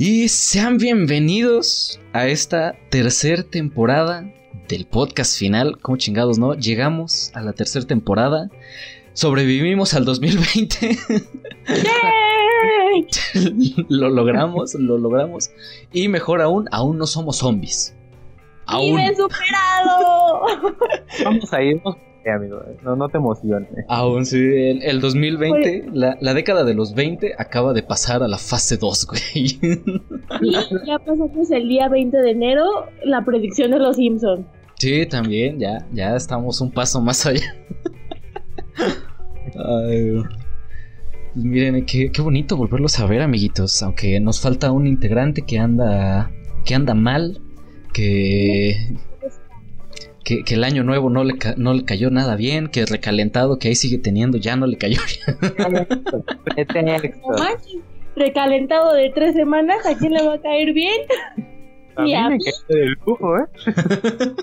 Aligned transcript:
Y 0.00 0.28
sean 0.28 0.78
bienvenidos 0.78 1.98
a 2.12 2.28
esta 2.28 2.76
tercera 2.88 3.42
temporada 3.42 4.32
del 4.68 4.86
podcast 4.86 5.36
final. 5.36 5.80
¿Cómo 5.80 5.96
chingados, 5.96 6.38
no? 6.38 6.54
Llegamos 6.54 7.32
a 7.34 7.40
la 7.40 7.52
tercera 7.52 7.84
temporada. 7.84 8.48
Sobrevivimos 9.12 9.94
al 9.94 10.04
2020. 10.04 10.96
lo 13.88 14.08
logramos, 14.10 14.74
lo 14.74 14.98
logramos. 14.98 15.50
Y 15.92 16.06
mejor 16.06 16.42
aún, 16.42 16.68
aún 16.70 16.96
no 16.96 17.08
somos 17.08 17.38
zombies. 17.38 17.96
Aún. 18.66 19.00
superado! 19.16 20.42
Vamos 21.24 21.52
a 21.52 21.60
irnos 21.60 21.96
amigo. 22.26 22.60
No, 22.82 22.96
no 22.96 23.08
te 23.08 23.18
emociones. 23.18 23.70
Aún 23.88 24.26
sí, 24.26 24.38
el, 24.38 25.00
2020, 25.00 25.90
la, 25.92 26.34
década 26.34 26.64
de 26.64 26.74
los 26.74 26.94
20 26.94 27.34
acaba 27.38 27.72
de 27.72 27.82
pasar 27.82 28.22
a 28.22 28.28
la 28.28 28.38
fase 28.38 28.76
2, 28.76 29.06
güey. 29.06 29.48
Sí, 29.48 29.60
ya 30.86 30.98
pasamos 30.98 31.50
el 31.50 31.68
día 31.68 31.88
20 31.88 32.16
de 32.16 32.30
enero 32.30 32.64
la 33.04 33.24
predicción 33.24 33.70
de 33.70 33.78
los 33.78 33.96
Simpsons. 33.96 34.46
Sí, 34.78 35.06
también, 35.06 35.58
ya, 35.58 35.86
ya 35.92 36.14
estamos 36.14 36.60
un 36.60 36.70
paso 36.70 37.00
más 37.00 37.26
allá. 37.26 37.56
Ay, 39.56 40.22
pues 41.34 41.44
miren, 41.44 41.84
qué, 41.84 42.10
qué 42.12 42.22
bonito 42.22 42.56
volverlos 42.56 42.98
a 43.00 43.06
ver, 43.06 43.22
amiguitos. 43.22 43.82
Aunque 43.82 44.20
nos 44.20 44.40
falta 44.40 44.70
un 44.70 44.86
integrante 44.86 45.42
que 45.42 45.58
anda, 45.58 46.30
que 46.64 46.74
anda 46.74 46.94
mal, 46.94 47.40
que 47.92 48.96
que, 50.44 50.54
el 50.54 50.64
año 50.64 50.84
nuevo 50.84 51.08
no 51.08 51.24
le, 51.24 51.34
no 51.56 51.72
le 51.72 51.84
cayó 51.84 52.10
nada 52.10 52.36
bien, 52.36 52.68
que 52.68 52.84
recalentado 52.84 53.58
que 53.58 53.68
ahí 53.68 53.74
sigue 53.74 53.98
teniendo 53.98 54.36
ya 54.36 54.56
no 54.56 54.66
le 54.66 54.76
cayó 54.76 55.00
bien. 55.06 55.38
recalentado 58.14 58.92
de 58.94 59.10
tres 59.14 59.34
semanas, 59.34 59.86
¿a 59.86 59.96
quién 59.96 60.12
le 60.12 60.26
va 60.26 60.34
a 60.34 60.40
caer 60.40 60.72
bien? 60.72 61.00
A 61.96 62.02
mí 62.02 62.12
me 62.12 62.38
cae 62.38 62.78
del 62.78 62.96
lujo, 63.06 63.38
¿eh? 63.38 63.44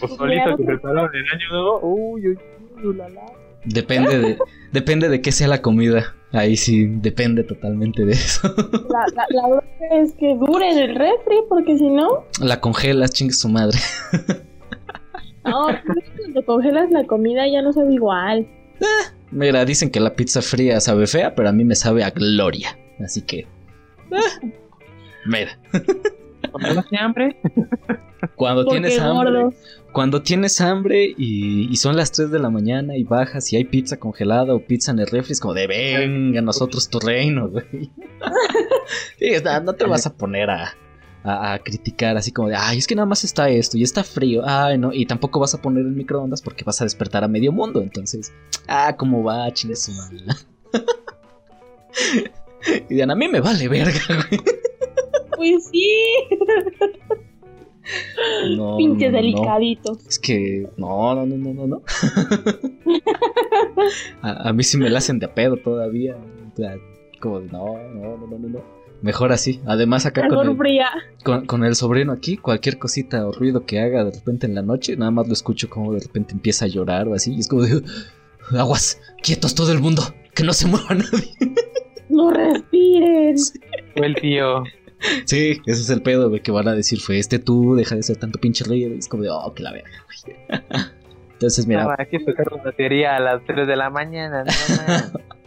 pues 0.00 0.12
solito 0.16 0.56
que 0.56 0.64
prepararon 0.64 1.10
el 1.14 1.24
año 1.26 1.48
nuevo, 1.50 1.80
uy, 1.82 2.28
uy, 2.28 2.38
uy, 2.84 2.96
la, 2.96 3.08
la. 3.10 3.22
Depende 3.64 4.18
de, 4.18 4.38
depende 4.72 5.08
de 5.08 5.20
qué 5.20 5.30
sea 5.30 5.46
la 5.46 5.62
comida. 5.62 6.14
Ahí 6.32 6.56
sí, 6.56 6.86
depende 6.86 7.44
totalmente 7.44 8.04
de 8.04 8.12
eso. 8.12 8.52
La, 8.88 9.04
la, 9.14 9.26
la 9.28 9.62
es 10.00 10.12
que 10.14 10.34
dure 10.34 10.70
en 10.70 10.78
el 10.78 10.94
refri, 10.96 11.36
porque 11.48 11.76
si 11.76 11.88
no... 11.90 12.24
La 12.40 12.60
congelas, 12.60 13.12
chingue 13.12 13.34
su 13.34 13.48
madre. 13.48 13.78
No, 15.44 15.66
cuando 16.18 16.44
congelas 16.44 16.90
la 16.90 17.04
comida 17.04 17.46
ya 17.48 17.62
no 17.62 17.72
sabe 17.72 17.94
igual. 17.94 18.46
Eh, 18.80 18.84
mira, 19.30 19.64
dicen 19.64 19.90
que 19.90 20.00
la 20.00 20.14
pizza 20.14 20.42
fría 20.42 20.80
sabe 20.80 21.06
fea, 21.06 21.34
pero 21.34 21.48
a 21.48 21.52
mí 21.52 21.64
me 21.64 21.74
sabe 21.74 22.04
a 22.04 22.10
gloria. 22.10 22.78
Así 23.00 23.22
que. 23.22 23.40
Eh, 24.10 24.52
mira. 25.26 25.58
Cuando 26.50 26.82
tienes 26.82 27.00
hambre. 27.00 27.36
Cuando 28.36 28.64
tienes 28.66 28.98
hambre. 29.00 29.48
Cuando 29.92 30.22
tienes 30.22 30.60
hambre 30.60 31.14
y, 31.16 31.74
son 31.76 31.96
las 31.96 32.12
3 32.12 32.30
de 32.30 32.38
la 32.38 32.50
mañana 32.50 32.96
y 32.96 33.04
bajas 33.04 33.52
y 33.52 33.56
hay 33.56 33.64
pizza 33.64 33.98
congelada 33.98 34.54
o 34.54 34.60
pizza 34.60 34.90
en 34.90 35.00
el 35.00 35.06
refri, 35.06 35.32
es 35.32 35.40
como 35.40 35.54
de 35.54 35.66
venga 35.66 36.40
nosotros 36.40 36.88
tu 36.88 36.98
reino, 36.98 37.48
güey. 37.48 37.90
no 39.64 39.74
te 39.74 39.84
vas 39.84 40.06
a 40.06 40.14
poner 40.14 40.50
a, 40.50 40.74
a, 41.24 41.58
criticar 41.58 42.16
así 42.16 42.32
como 42.32 42.48
de, 42.48 42.56
ay, 42.56 42.78
es 42.78 42.86
que 42.86 42.94
nada 42.94 43.06
más 43.06 43.24
está 43.24 43.48
esto 43.48 43.76
y 43.76 43.82
está 43.82 44.04
frío, 44.04 44.42
ay, 44.44 44.78
no, 44.78 44.92
y 44.92 45.06
tampoco 45.06 45.40
vas 45.40 45.54
a 45.54 45.62
poner 45.62 45.84
el 45.84 45.92
microondas 45.92 46.42
porque 46.42 46.64
vas 46.64 46.80
a 46.80 46.84
despertar 46.84 47.24
a 47.24 47.28
medio 47.28 47.52
mundo, 47.52 47.80
entonces, 47.80 48.32
ah, 48.66 48.96
¿cómo 48.96 49.22
va, 49.22 49.52
chile 49.52 49.76
su 49.76 49.92
y 52.88 52.94
Diana, 52.94 53.12
a 53.12 53.16
mí 53.16 53.28
me 53.28 53.40
vale 53.40 53.68
verga, 53.68 54.00
güey. 54.08 54.40
Pues 55.36 55.68
sí. 55.70 55.88
No, 58.56 58.76
Pinche 58.76 59.10
delicadito. 59.10 59.98
Es 60.08 60.18
que 60.18 60.68
no, 60.76 61.14
no, 61.14 61.26
no, 61.26 61.36
no, 61.36 61.52
no, 61.52 61.66
no. 61.66 61.82
a, 64.22 64.48
a, 64.48 64.52
mí 64.52 64.62
sí 64.62 64.78
me 64.78 64.88
la 64.88 64.98
hacen 64.98 65.18
de 65.18 65.26
pedo 65.26 65.56
todavía. 65.56 66.16
como 67.20 67.40
no, 67.40 67.76
no, 67.92 68.16
no, 68.16 68.38
no, 68.38 68.48
no. 68.48 68.81
Mejor 69.02 69.32
así. 69.32 69.60
Además, 69.66 70.06
acá 70.06 70.28
con 70.28 70.48
el, 70.48 71.46
con, 71.46 71.64
el, 71.64 71.74
sobrino 71.74 72.12
aquí, 72.12 72.36
cualquier 72.36 72.78
cosita 72.78 73.26
o 73.26 73.32
ruido 73.32 73.66
que 73.66 73.80
haga 73.80 74.04
de 74.04 74.12
repente 74.12 74.46
en 74.46 74.54
la 74.54 74.62
noche, 74.62 74.96
nada 74.96 75.10
más 75.10 75.26
lo 75.26 75.32
escucho 75.32 75.68
como 75.68 75.92
de 75.92 76.00
repente 76.00 76.32
empieza 76.32 76.66
a 76.66 76.68
llorar 76.68 77.08
o 77.08 77.14
así. 77.14 77.34
Y 77.34 77.40
es 77.40 77.48
como 77.48 77.62
de 77.62 77.82
aguas, 78.56 79.00
quietos 79.20 79.56
todo 79.56 79.72
el 79.72 79.80
mundo, 79.80 80.02
que 80.34 80.44
no 80.44 80.52
se 80.52 80.68
mueva 80.68 80.88
nadie. 80.94 81.34
No 82.08 82.30
respiren. 82.30 83.36
Fue 83.96 84.06
el 84.06 84.14
tío. 84.14 84.62
Sí, 85.24 85.60
ese 85.66 85.80
es 85.80 85.90
el 85.90 86.02
pedo, 86.02 86.28
güey, 86.28 86.40
que 86.40 86.52
van 86.52 86.68
a 86.68 86.74
decir, 86.74 87.00
fue 87.00 87.18
este 87.18 87.40
tú, 87.40 87.74
deja 87.74 87.96
de 87.96 88.04
ser 88.04 88.18
tanto 88.18 88.38
pinche 88.38 88.64
ruido. 88.64 88.94
Y 88.94 88.98
es 88.98 89.08
como 89.08 89.24
de, 89.24 89.30
oh, 89.30 89.52
que 89.52 89.64
la 89.64 89.72
verga, 89.72 89.90
Entonces, 91.32 91.66
mira. 91.66 91.84
No, 91.84 91.94
aquí 91.98 92.24
tocar 92.24 92.52
una 92.52 92.62
batería 92.62 93.16
a 93.16 93.20
las 93.20 93.44
3 93.44 93.66
de 93.66 93.74
la 93.74 93.90
mañana, 93.90 94.44
no, 94.44 95.20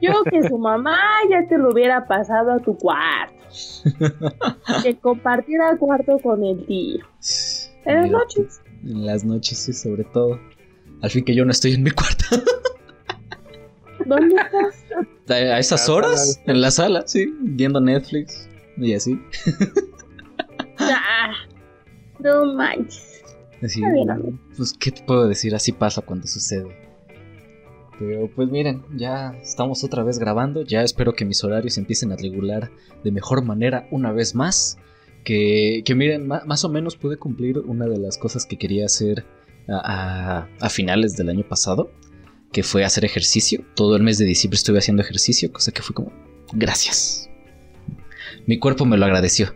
Yo 0.00 0.24
que 0.30 0.48
su 0.48 0.58
mamá 0.58 0.98
ya 1.30 1.46
te 1.48 1.58
lo 1.58 1.70
hubiera 1.72 2.06
pasado 2.06 2.52
a 2.52 2.58
tu 2.58 2.76
cuarto. 2.76 3.34
Que 4.82 4.96
compartiera 4.98 5.76
cuarto 5.78 6.18
con 6.18 6.44
el 6.44 6.66
tío. 6.66 7.04
En 7.84 8.02
las 8.02 8.10
noches. 8.10 8.60
En 8.84 9.06
las 9.06 9.24
noches, 9.24 9.58
sí, 9.58 9.72
sobre 9.72 10.04
todo. 10.04 10.38
Al 11.02 11.10
fin 11.10 11.24
que 11.24 11.34
yo 11.34 11.44
no 11.44 11.50
estoy 11.50 11.74
en 11.74 11.82
mi 11.82 11.90
cuarto. 11.90 12.24
¿Dónde 14.04 14.36
estás? 14.36 14.84
A 15.28 15.58
esas 15.58 15.88
horas, 15.88 16.40
en 16.46 16.60
la 16.60 16.70
sala, 16.70 17.02
sí, 17.06 17.32
viendo 17.40 17.80
Netflix 17.80 18.48
y 18.76 18.94
así. 18.94 19.20
Ah, 20.78 21.32
no 22.20 22.54
manches. 22.54 23.24
Así, 23.62 23.82
pues, 24.56 24.74
¿qué 24.78 24.92
te 24.92 25.02
puedo 25.02 25.26
decir? 25.26 25.54
Así 25.54 25.72
pasa 25.72 26.02
cuando 26.02 26.26
sucede. 26.26 26.85
Pero 27.98 28.30
pues 28.34 28.50
miren, 28.50 28.82
ya 28.96 29.34
estamos 29.42 29.82
otra 29.84 30.02
vez 30.02 30.18
grabando, 30.18 30.62
ya 30.62 30.82
espero 30.82 31.14
que 31.14 31.24
mis 31.24 31.42
horarios 31.44 31.78
empiecen 31.78 32.12
a 32.12 32.16
regular 32.16 32.70
de 33.02 33.10
mejor 33.10 33.42
manera 33.42 33.88
una 33.90 34.12
vez 34.12 34.34
más. 34.34 34.78
Que, 35.24 35.82
que 35.84 35.94
miren, 35.94 36.28
más 36.28 36.64
o 36.64 36.68
menos 36.68 36.96
pude 36.96 37.16
cumplir 37.16 37.58
una 37.58 37.86
de 37.86 37.98
las 37.98 38.16
cosas 38.16 38.46
que 38.46 38.58
quería 38.58 38.86
hacer 38.86 39.24
a, 39.68 40.46
a, 40.60 40.68
finales 40.70 41.16
del 41.16 41.30
año 41.30 41.42
pasado, 41.48 41.90
que 42.52 42.62
fue 42.62 42.84
hacer 42.84 43.04
ejercicio. 43.04 43.64
Todo 43.74 43.96
el 43.96 44.02
mes 44.02 44.18
de 44.18 44.24
diciembre 44.24 44.56
estuve 44.56 44.78
haciendo 44.78 45.02
ejercicio, 45.02 45.52
cosa 45.52 45.72
que 45.72 45.82
fue 45.82 45.94
como, 45.94 46.12
gracias. 46.52 47.28
Mi 48.46 48.58
cuerpo 48.60 48.84
me 48.84 48.96
lo 48.96 49.04
agradeció. 49.04 49.52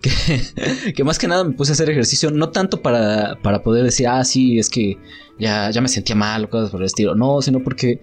que, 0.94 1.04
más 1.04 1.18
que 1.18 1.28
nada 1.28 1.44
me 1.44 1.54
puse 1.54 1.72
a 1.72 1.74
hacer 1.74 1.90
ejercicio, 1.90 2.30
no 2.30 2.50
tanto 2.50 2.80
para, 2.80 3.36
para 3.42 3.62
poder 3.62 3.84
decir, 3.84 4.08
ah, 4.08 4.24
sí, 4.24 4.58
es 4.58 4.70
que 4.70 4.96
ya, 5.38 5.70
ya 5.70 5.80
me 5.80 5.88
sentía 5.88 6.16
mal 6.16 6.44
o 6.44 6.50
cosas 6.50 6.70
por 6.70 6.80
el 6.80 6.86
estilo, 6.86 7.14
no, 7.14 7.42
sino 7.42 7.62
porque 7.62 8.00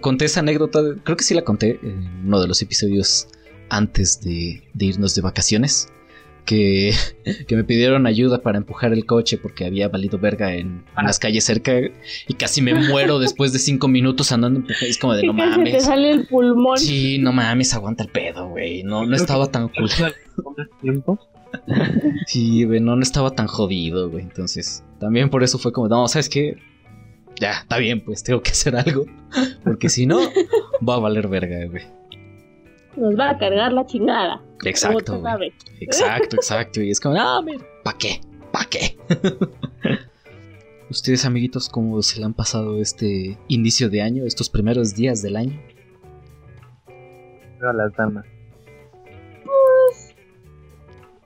conté 0.00 0.26
esa 0.26 0.40
anécdota, 0.40 0.80
creo 1.02 1.16
que 1.16 1.24
sí 1.24 1.34
la 1.34 1.42
conté 1.42 1.80
en 1.82 2.26
uno 2.26 2.40
de 2.40 2.48
los 2.48 2.62
episodios 2.62 3.28
antes 3.68 4.20
de, 4.20 4.62
irnos 4.78 5.14
de 5.14 5.22
vacaciones. 5.22 5.88
Que, 6.46 6.92
que, 7.46 7.54
me 7.54 7.64
pidieron 7.64 8.06
ayuda 8.06 8.42
para 8.42 8.58
empujar 8.58 8.92
el 8.92 9.04
coche 9.04 9.36
porque 9.36 9.66
había 9.66 9.88
valido 9.88 10.18
verga 10.18 10.54
en 10.54 10.84
las 10.96 11.18
calles 11.18 11.44
cerca 11.44 11.72
y 12.26 12.34
casi 12.34 12.62
me 12.62 12.74
muero 12.74 13.18
después 13.20 13.52
de 13.52 13.58
cinco 13.58 13.88
minutos 13.88 14.32
andando 14.32 14.60
en 14.60 14.66
Es 14.80 14.98
como 14.98 15.14
de 15.14 15.26
no 15.26 15.34
mames. 15.34 15.72
te 15.72 15.80
sale 15.80 16.10
el 16.10 16.26
pulmón. 16.26 16.78
Sí, 16.78 17.18
no 17.18 17.32
mames, 17.32 17.74
aguanta 17.74 18.04
el 18.04 18.10
pedo, 18.10 18.48
güey. 18.48 18.82
No, 18.82 19.06
no 19.06 19.14
estaba 19.14 19.50
tan 19.50 19.68
cool. 19.68 19.90
Sí, 22.26 22.64
güey, 22.64 22.80
no, 22.80 23.00
estaba 23.00 23.30
tan 23.30 23.46
jodido, 23.46 24.10
güey. 24.10 24.22
Entonces, 24.22 24.84
también 24.98 25.30
por 25.30 25.42
eso 25.42 25.58
fue 25.58 25.72
como, 25.72 25.88
no, 25.88 26.08
¿sabes 26.08 26.28
qué? 26.28 26.56
Ya, 27.40 27.52
está 27.52 27.78
bien, 27.78 28.00
pues 28.02 28.22
tengo 28.22 28.42
que 28.42 28.50
hacer 28.50 28.76
algo. 28.76 29.06
Porque 29.64 29.88
si 29.88 30.06
no, 30.06 30.18
va 30.86 30.96
a 30.96 30.98
valer 30.98 31.28
verga, 31.28 31.66
güey. 31.66 31.84
Nos 32.96 33.18
va 33.18 33.30
a 33.30 33.38
cargar 33.38 33.72
la 33.72 33.86
chingada. 33.86 34.42
Exacto. 34.64 35.22
Exacto, 35.80 36.36
exacto. 36.36 36.82
Y 36.82 36.90
es 36.90 37.00
como, 37.00 37.16
ah, 37.18 37.40
mira, 37.42 37.64
¿pa' 37.82 37.96
qué? 37.96 38.20
¿Pa' 38.52 38.66
qué? 38.68 38.98
Ustedes, 40.90 41.24
amiguitos, 41.24 41.68
¿cómo 41.68 42.02
se 42.02 42.18
le 42.18 42.26
han 42.26 42.34
pasado 42.34 42.80
este 42.80 43.38
inicio 43.46 43.88
de 43.88 44.02
año, 44.02 44.24
estos 44.26 44.50
primeros 44.50 44.94
días 44.94 45.22
del 45.22 45.36
año? 45.36 45.60
A 47.62 47.72
las 47.72 47.94
damas. 47.94 48.26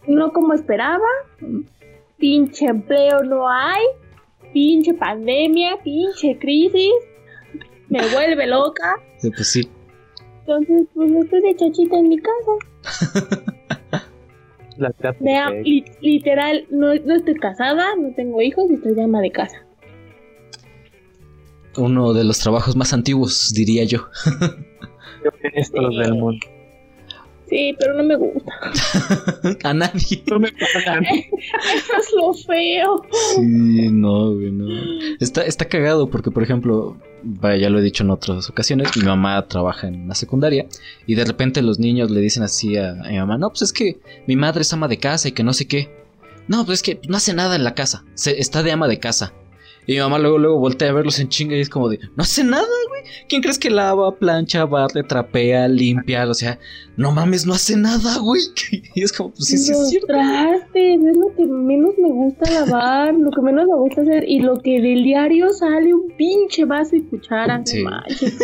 No 0.07 0.33
como 0.33 0.55
esperaba, 0.55 1.07
pinche 2.19 2.67
empleo 2.67 3.23
no 3.25 3.49
hay, 3.49 3.83
pinche 4.53 4.95
pandemia, 4.95 5.79
pinche 5.83 6.39
crisis, 6.39 6.93
me 7.89 8.01
vuelve 8.09 8.47
loca. 8.47 8.97
Sí, 9.19 9.31
pues 9.31 9.49
sí. 9.49 9.69
Entonces, 10.41 10.87
pues 10.95 11.11
estoy 11.11 11.41
de 11.41 11.57
chachita 11.57 11.99
en 11.99 12.09
mi 12.09 12.19
casa. 12.19 14.05
La 14.77 14.91
de- 15.53 15.63
li- 15.63 15.85
literal, 16.01 16.67
no, 16.71 16.95
no 16.95 17.15
estoy 17.15 17.35
casada, 17.37 17.95
no 17.97 18.13
tengo 18.15 18.43
hijos 18.43 18.65
y 18.71 18.75
estoy 18.75 18.95
de 18.95 19.05
ama 19.05 19.21
de 19.21 19.31
casa. 19.31 19.65
Uno 21.77 22.13
de 22.13 22.25
los 22.25 22.39
trabajos 22.41 22.75
más 22.77 22.93
antiguos, 22.93 23.53
diría 23.55 23.85
yo. 23.85 24.07
estos 25.55 25.97
del 25.97 26.15
mundo. 26.15 26.45
Sí, 27.55 27.73
pero 27.79 27.95
no 27.95 28.03
me 28.03 28.17
gusta. 28.17 28.51
A 29.69 29.75
nadie. 29.75 30.25
No 30.27 30.41
me 30.41 30.51
pagan. 30.51 31.05
Eso 31.07 31.93
es 32.01 32.13
lo 32.17 32.35
feo. 32.35 33.07
Sí, 33.37 33.91
no, 33.93 34.33
güey, 34.35 34.51
no. 34.51 34.67
Está, 35.21 35.43
está 35.43 35.67
cagado 35.67 36.11
porque, 36.11 36.33
por 36.33 36.43
ejemplo, 36.43 36.97
vaya, 37.23 37.63
ya 37.63 37.71
lo 37.71 37.79
he 37.79 37.83
dicho 37.83 38.03
en 38.03 38.11
otras 38.11 38.51
ocasiones, 38.51 38.97
mi 38.97 39.05
mamá 39.05 39.47
trabaja 39.47 39.87
en 39.87 40.03
una 40.03 40.17
secundaria 40.17 40.67
y 41.07 41.15
de 41.15 41.25
repente 41.25 41.63
los 41.63 41.79
niños 41.79 42.11
le 42.11 42.21
dicen 42.21 42.43
así 42.43 42.77
a, 42.77 42.91
a 42.91 43.09
mi 43.09 43.19
mamá, 43.19 43.39
no, 43.39 43.51
pues 43.51 43.63
es 43.63 43.73
que 43.73 44.01
mi 44.27 44.35
madre 44.35 44.63
es 44.63 44.73
ama 44.73 44.89
de 44.89 44.99
casa 44.99 45.29
y 45.29 45.33
que 45.33 45.45
no 45.45 45.53
sé 45.53 45.69
qué. 45.69 46.03
No, 46.49 46.67
pues 46.67 46.81
es 46.81 46.83
que 46.83 47.01
no 47.09 47.19
hace 47.19 47.35
nada 47.35 47.55
en 47.55 47.63
la 47.63 47.77
casa, 47.77 48.05
se, 48.15 48.41
está 48.41 48.65
de 48.65 48.73
ama 48.73 48.89
de 48.89 48.99
casa. 48.99 49.33
Y 49.87 49.93
mi 49.95 49.99
mamá 49.99 50.19
luego, 50.19 50.39
luego 50.39 50.59
voltea 50.59 50.89
a 50.91 50.93
verlos 50.93 51.19
en 51.21 51.29
chinga 51.29 51.57
y 51.57 51.61
es 51.61 51.69
como 51.69 51.89
de, 51.89 51.99
no 52.17 52.23
hace 52.23 52.43
nada, 52.43 52.65
güey. 52.89 53.03
¿Quién 53.29 53.43
crees 53.43 53.59
que 53.59 53.69
lava, 53.71 54.17
plancha, 54.17 54.65
barre, 54.65 55.03
trapea, 55.03 55.69
limpia? 55.69 56.27
O 56.29 56.35
sea, 56.35 56.59
no 56.97 57.13
mames, 57.13 57.47
no 57.47 57.53
hace 57.55 57.77
nada, 57.77 58.19
güey. 58.19 58.41
Y 58.95 59.03
es 59.03 59.13
como, 59.13 59.31
pues 59.31 59.45
sí, 59.47 59.59
sí, 59.59 59.73
es 59.73 59.89
cierto. 59.91 60.07
trastes 60.09 61.01
es 61.05 61.17
lo 61.17 61.35
que 61.37 61.45
menos 61.47 61.93
me 61.99 62.09
gusta 62.09 62.51
lavar, 62.51 63.15
lo 63.15 63.31
que 63.31 63.43
menos 63.43 63.67
me 63.67 63.75
gusta 63.77 64.01
hacer 64.03 64.25
y 64.29 64.41
lo 64.41 64.61
que 64.61 64.81
del 64.81 65.03
diario 65.05 65.53
sale 65.53 65.93
un 65.93 66.09
pinche 66.17 66.65
vaso 66.65 66.97
y 66.97 67.03
cuchara. 67.03 67.59
no 67.59 67.67
Sí. 67.67 67.83
manches. 67.83 68.39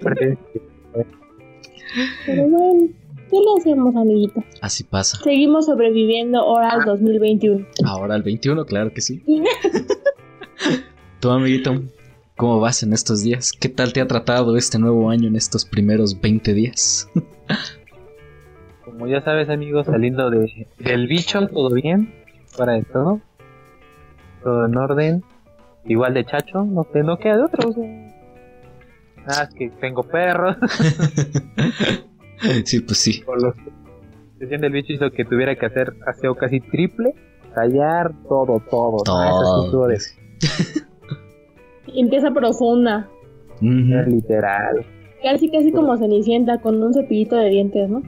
Pero 2.26 2.48
bueno, 2.48 2.88
¿qué 3.30 3.36
le 3.36 3.46
hacemos, 3.60 3.94
amiguito? 3.96 4.42
Así 4.60 4.84
pasa. 4.84 5.18
Seguimos 5.22 5.66
sobreviviendo 5.66 6.38
ahora 6.40 6.70
al 6.70 6.84
2021. 6.84 7.66
Ahora 7.84 8.16
el 8.16 8.22
21, 8.22 8.64
claro 8.66 8.92
que 8.92 9.00
sí. 9.00 9.22
Tu 11.20 11.30
amiguito, 11.30 11.82
¿cómo 12.36 12.60
vas 12.60 12.82
en 12.82 12.92
estos 12.92 13.22
días? 13.22 13.52
¿Qué 13.52 13.68
tal 13.68 13.92
te 13.92 14.00
ha 14.00 14.06
tratado 14.06 14.56
este 14.56 14.78
nuevo 14.78 15.10
año 15.10 15.28
en 15.28 15.36
estos 15.36 15.64
primeros 15.64 16.20
20 16.20 16.52
días? 16.52 17.08
Como 18.84 19.06
ya 19.06 19.22
sabes, 19.22 19.48
amigos, 19.48 19.86
saliendo 19.86 20.30
de, 20.30 20.68
del 20.78 21.08
bicho, 21.08 21.46
todo 21.48 21.70
bien. 21.70 22.12
Fuera 22.46 22.74
de 22.74 22.82
todo. 22.82 23.20
Todo 24.42 24.66
en 24.66 24.76
orden. 24.76 25.24
Igual 25.86 26.14
de 26.14 26.24
chacho, 26.24 26.64
no, 26.64 26.84
te, 26.84 27.02
no 27.02 27.18
queda 27.18 27.36
de 27.38 27.42
otro. 27.42 27.70
O 27.70 27.72
sea. 27.72 28.14
Ah, 29.26 29.48
es 29.48 29.54
que 29.54 29.70
tengo 29.80 30.02
perros. 30.02 30.56
sí, 32.64 32.80
pues 32.80 32.98
sí. 32.98 33.22
Por 33.24 33.42
los 33.42 33.54
que 34.38 34.46
del 34.46 34.72
bicho 34.72 34.92
hizo 34.92 35.10
que 35.10 35.24
tuviera 35.24 35.56
que 35.56 35.66
hacer 35.66 35.94
aseo 36.06 36.34
casi 36.34 36.60
triple. 36.60 37.14
Tallar 37.54 38.12
todo, 38.28 38.60
todo. 38.70 38.98
¿no? 39.06 39.24
Eso 39.24 39.62
sí 39.64 39.70
Todo. 39.70 40.23
Empieza 41.94 42.30
profunda. 42.32 43.08
Ujú. 43.60 44.10
literal. 44.10 44.84
Casi, 45.22 45.50
casi 45.50 45.72
como 45.72 45.96
Cenicienta 45.96 46.60
con 46.60 46.82
un 46.82 46.92
cepillito 46.92 47.36
de 47.36 47.48
dientes, 47.48 47.88
¿no? 47.88 48.02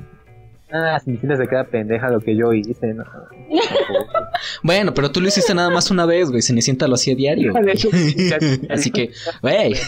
Ah, 0.71 0.99
sin 0.99 1.19
se 1.21 1.47
queda 1.47 1.65
pendeja 1.65 2.11
lo 2.11 2.21
que 2.21 2.37
yo 2.37 2.53
hice, 2.53 2.93
¿no? 2.93 3.05
Bueno, 4.63 4.93
pero 4.93 5.11
tú 5.11 5.21
lo 5.21 5.29
hiciste 5.29 5.55
nada 5.55 5.71
más 5.71 5.91
una 5.91 6.05
vez, 6.07 6.29
güey. 6.29 6.43
Cenicienta 6.43 6.89
lo 6.89 6.95
hacía 6.95 7.15
diario. 7.15 7.55
Así 8.71 8.91
que, 8.91 9.11
güey. 9.43 9.75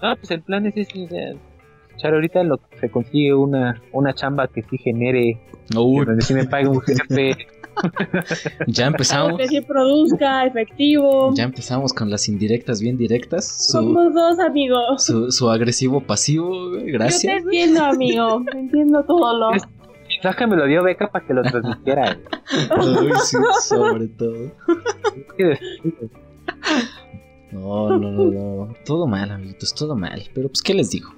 Ah, 0.00 0.14
pues 0.14 0.30
el 0.30 0.42
plan 0.42 0.64
es 0.64 0.76
ese, 0.76 1.06
o 1.06 1.08
sea, 1.08 1.32
Char, 1.96 2.14
ahorita 2.14 2.44
lo 2.44 2.60
se 2.80 2.88
consigue 2.88 3.34
una, 3.34 3.82
una 3.90 4.14
chamba 4.14 4.46
que 4.46 4.62
sí 4.62 4.78
genere, 4.78 5.40
Uy, 5.76 6.06
donde 6.06 6.22
sí 6.22 6.34
me 6.34 6.44
pague 6.44 6.68
un 6.68 6.80
jefe. 6.80 7.36
Ya 8.66 8.86
empezamos. 8.86 9.38
que 9.38 9.48
sí 9.48 9.60
produzca, 9.60 10.44
efectivo. 10.46 11.32
Ya 11.34 11.44
empezamos 11.44 11.92
con 11.92 12.10
las 12.10 12.28
indirectas 12.28 12.80
bien 12.80 12.96
directas. 12.96 13.46
Su, 13.66 13.72
Somos 13.72 14.14
dos 14.14 14.38
amigos. 14.38 15.04
su, 15.04 15.30
su 15.30 15.50
agresivo 15.50 16.00
pasivo, 16.00 16.70
güey. 16.70 16.80
Yo 16.80 16.84
te 16.86 16.92
Gracias. 16.92 17.42
entiendo, 17.42 17.84
amigo. 17.84 18.42
Entiendo 18.54 19.04
todo 19.04 19.36
lo. 19.38 19.52
Es- 19.54 19.62
Saja 20.22 20.46
me 20.48 20.56
lo 20.56 20.66
dio 20.66 20.82
beca 20.82 21.08
para 21.12 21.24
que 21.26 21.32
lo 21.34 21.42
transmitiera. 21.42 22.18
Uy, 22.80 23.12
sí, 23.24 23.36
sobre 23.62 24.08
todo. 24.08 24.50
No, 27.52 27.96
no, 27.98 28.10
no, 28.10 28.24
no. 28.66 28.74
Todo 28.84 29.06
mal, 29.06 29.30
amiguitos, 29.30 29.74
todo 29.74 29.94
mal. 29.96 30.22
Pero 30.34 30.48
pues, 30.48 30.60
¿qué 30.62 30.74
les 30.74 30.90
digo? 30.90 31.10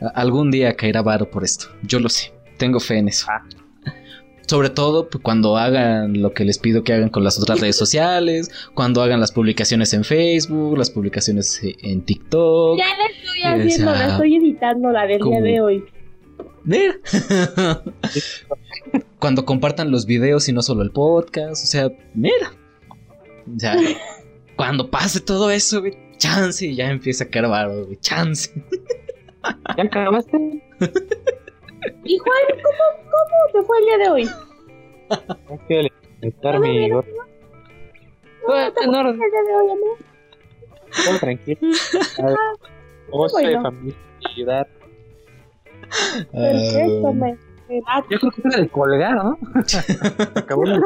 A- 0.00 0.08
algún 0.20 0.50
día 0.50 0.74
caerá 0.76 1.02
varo 1.02 1.30
por 1.30 1.44
esto. 1.44 1.66
Yo 1.82 2.00
lo 2.00 2.08
sé. 2.08 2.32
Tengo 2.58 2.80
fe 2.80 2.98
en 2.98 3.08
eso. 3.08 3.26
Ah. 3.30 3.42
Sobre 4.46 4.70
todo 4.70 5.08
pues, 5.08 5.22
cuando 5.22 5.56
hagan 5.56 6.20
lo 6.22 6.32
que 6.32 6.44
les 6.44 6.58
pido 6.58 6.84
que 6.84 6.92
hagan 6.92 7.08
con 7.08 7.24
las 7.24 7.38
otras 7.38 7.60
redes 7.60 7.76
sociales, 7.76 8.50
cuando 8.74 9.02
hagan 9.02 9.20
las 9.20 9.32
publicaciones 9.32 9.92
en 9.92 10.04
Facebook, 10.04 10.78
las 10.78 10.90
publicaciones 10.90 11.62
eh, 11.64 11.76
en 11.82 12.02
TikTok. 12.02 12.78
Ya 12.78 12.86
la 12.96 13.06
estoy 13.06 13.42
haciendo, 13.42 13.92
sea, 13.92 14.06
la 14.06 14.12
estoy 14.12 14.36
editando 14.36 14.90
la 14.90 15.06
del 15.06 15.20
¿cómo? 15.20 15.32
día 15.32 15.40
de 15.42 15.60
hoy. 15.60 15.84
Mira. 16.64 16.94
cuando 19.18 19.44
compartan 19.44 19.90
los 19.90 20.06
videos 20.06 20.48
y 20.48 20.52
no 20.52 20.62
solo 20.62 20.82
el 20.82 20.90
podcast, 20.90 21.64
o 21.64 21.66
sea, 21.66 21.88
mira. 22.14 22.52
O 23.54 23.58
sea, 23.58 23.76
cuando 24.56 24.90
pase 24.90 25.20
todo 25.20 25.50
eso, 25.50 25.80
güey, 25.80 25.96
chance, 26.18 26.66
y 26.66 26.74
ya 26.74 26.90
empieza 26.90 27.24
a 27.24 27.28
caer 27.28 27.48
varo, 27.48 27.86
güey, 27.86 27.96
chance. 27.98 28.50
¿Ya 29.76 29.84
acabaste? 29.84 30.62
Y 32.06 32.18
Juan, 32.18 32.36
¿cómo, 32.62 33.10
¿cómo 33.10 33.52
te 33.52 33.62
fue 33.62 33.78
el 33.78 33.84
día 33.84 33.98
de 33.98 34.08
hoy? 34.10 34.22
Es 35.50 35.60
que 35.68 35.92
estar 36.22 36.58
mi 36.60 36.90
gorro. 36.90 37.06
Todo 38.46 38.72
¿Te 38.72 38.84
en 38.84 38.90
fue 38.90 38.98
orden, 39.00 39.12
el 39.12 39.18
día 39.30 39.42
de 39.42 39.56
hoy, 39.56 39.70
amigo? 39.70 39.96
todo 41.04 41.18
tranquilo. 41.18 41.58
A 42.22 42.26
ver, 42.26 42.36
gozo 43.08 43.36
de 43.38 43.42
bueno. 43.44 43.62
familia 43.62 43.96
y 44.20 44.28
ayudar. 44.32 44.68
Perfecto, 46.32 47.08
Ah, 47.08 47.12
me. 47.12 47.38
Yo 48.08 48.18
creo 48.20 48.30
que 48.32 48.42
es 48.48 48.56
de 48.56 48.68
colgar, 48.68 49.14
¿no? 49.16 49.38
Acabó 50.36 50.64
la- 50.64 50.80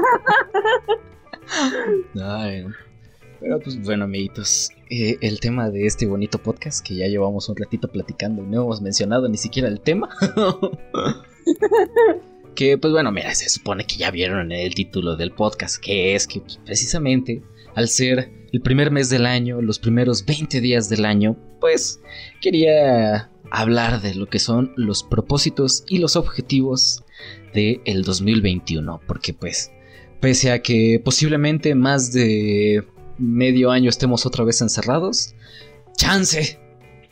ay, 2.42 2.64
no. 2.64 2.74
Pero 3.40 3.58
pues 3.58 3.82
bueno, 3.82 4.04
amiguitos, 4.04 4.70
eh, 4.90 5.16
el 5.22 5.40
tema 5.40 5.70
de 5.70 5.86
este 5.86 6.06
bonito 6.06 6.38
podcast 6.38 6.86
que 6.86 6.94
ya 6.94 7.06
llevamos 7.06 7.48
un 7.48 7.56
ratito 7.56 7.88
platicando 7.88 8.42
y 8.42 8.46
no 8.46 8.64
hemos 8.64 8.82
mencionado 8.82 9.28
ni 9.28 9.38
siquiera 9.38 9.68
el 9.68 9.80
tema. 9.80 10.10
que 12.54 12.76
pues 12.76 12.92
bueno, 12.92 13.10
mira, 13.10 13.34
se 13.34 13.48
supone 13.48 13.86
que 13.86 13.96
ya 13.96 14.10
vieron 14.10 14.52
el 14.52 14.74
título 14.74 15.16
del 15.16 15.32
podcast, 15.32 15.82
que 15.82 16.14
es 16.14 16.26
que 16.26 16.40
pues, 16.40 16.60
precisamente 16.64 17.42
al 17.74 17.88
ser 17.88 18.30
el 18.52 18.60
primer 18.60 18.90
mes 18.90 19.08
del 19.08 19.24
año, 19.24 19.62
los 19.62 19.78
primeros 19.78 20.26
20 20.26 20.60
días 20.60 20.90
del 20.90 21.06
año, 21.06 21.36
pues 21.60 22.00
quería 22.42 23.30
hablar 23.50 24.02
de 24.02 24.14
lo 24.14 24.26
que 24.26 24.38
son 24.38 24.74
los 24.76 25.02
propósitos 25.02 25.84
y 25.88 25.98
los 25.98 26.16
objetivos 26.16 27.04
del 27.54 27.80
el 27.84 28.02
2021, 28.02 29.00
porque 29.06 29.32
pues 29.32 29.70
pese 30.20 30.50
a 30.50 30.60
que 30.60 31.00
posiblemente 31.02 31.74
más 31.74 32.12
de 32.12 32.84
medio 33.20 33.70
año 33.70 33.88
estemos 33.88 34.26
otra 34.26 34.44
vez 34.44 34.60
encerrados, 34.60 35.34
chance. 35.96 36.58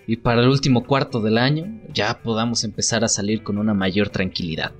Y 0.06 0.16
para 0.16 0.40
el 0.40 0.48
último 0.48 0.84
cuarto 0.84 1.20
del 1.20 1.36
año 1.38 1.80
ya 1.92 2.20
podamos 2.22 2.64
empezar 2.64 3.04
a 3.04 3.08
salir 3.08 3.42
con 3.42 3.58
una 3.58 3.74
mayor 3.74 4.08
tranquilidad. 4.08 4.72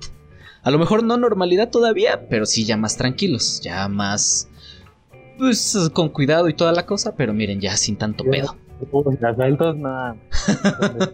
A 0.63 0.71
lo 0.71 0.79
mejor 0.79 1.03
no 1.03 1.17
normalidad 1.17 1.69
todavía, 1.69 2.27
pero 2.29 2.45
sí 2.45 2.65
ya 2.65 2.77
más 2.77 2.97
tranquilos, 2.97 3.61
ya 3.61 3.87
más... 3.87 4.49
Pues 5.37 5.89
con 5.93 6.09
cuidado 6.09 6.49
y 6.49 6.53
toda 6.53 6.73
la 6.73 6.85
cosa, 6.85 7.15
pero 7.15 7.33
miren, 7.33 7.61
ya 7.61 7.77
sin 7.77 7.95
tanto 7.95 8.25
pedo. 8.25 8.57
Las 9.21 9.37
vueltas, 9.37 9.75
nada. 9.77 10.17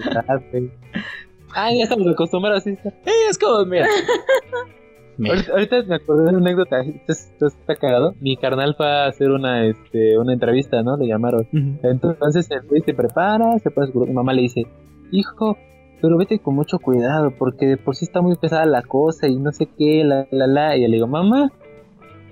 Ah, 1.52 1.70
ya 1.72 1.82
estamos 1.82 2.06
acostumbrados, 2.06 2.62
sí. 2.62 2.70
Eh, 2.70 3.28
es 3.28 3.38
como, 3.38 3.64
mira. 3.64 3.86
Ahorita, 5.28 5.52
ahorita 5.52 5.82
me 5.84 5.94
acordé 5.96 6.24
de 6.24 6.28
una 6.30 6.38
anécdota, 6.38 6.80
esto, 7.06 7.46
está 7.46 7.76
cagado. 7.76 8.14
Mi 8.20 8.36
carnal 8.36 8.74
fue 8.76 8.86
a 8.86 9.06
hacer 9.06 9.30
una, 9.30 9.66
este, 9.66 10.18
una 10.18 10.32
entrevista, 10.32 10.82
¿no? 10.82 10.96
Le 10.96 11.06
llamaron. 11.06 11.46
Entonces 11.82 12.50
el 12.50 12.62
güey 12.62 12.82
se 12.82 12.94
prepara, 12.94 13.58
se 13.58 13.70
pone 13.70 13.90
su. 13.92 14.00
Mi 14.00 14.12
mamá 14.12 14.32
le 14.32 14.42
dice, 14.42 14.62
hijo, 15.10 15.56
pero 16.00 16.16
vete 16.16 16.38
con 16.38 16.54
mucho 16.54 16.78
cuidado, 16.78 17.32
porque 17.38 17.66
de 17.66 17.76
por 17.76 17.96
sí 17.96 18.04
está 18.04 18.20
muy 18.20 18.36
pesada 18.36 18.64
la 18.66 18.82
cosa 18.82 19.28
y 19.28 19.36
no 19.36 19.52
sé 19.52 19.66
qué, 19.66 20.04
la, 20.04 20.26
la, 20.30 20.46
la. 20.46 20.76
Y 20.76 20.82
yo 20.82 20.88
le 20.88 20.94
digo, 20.94 21.06
mamá, 21.06 21.50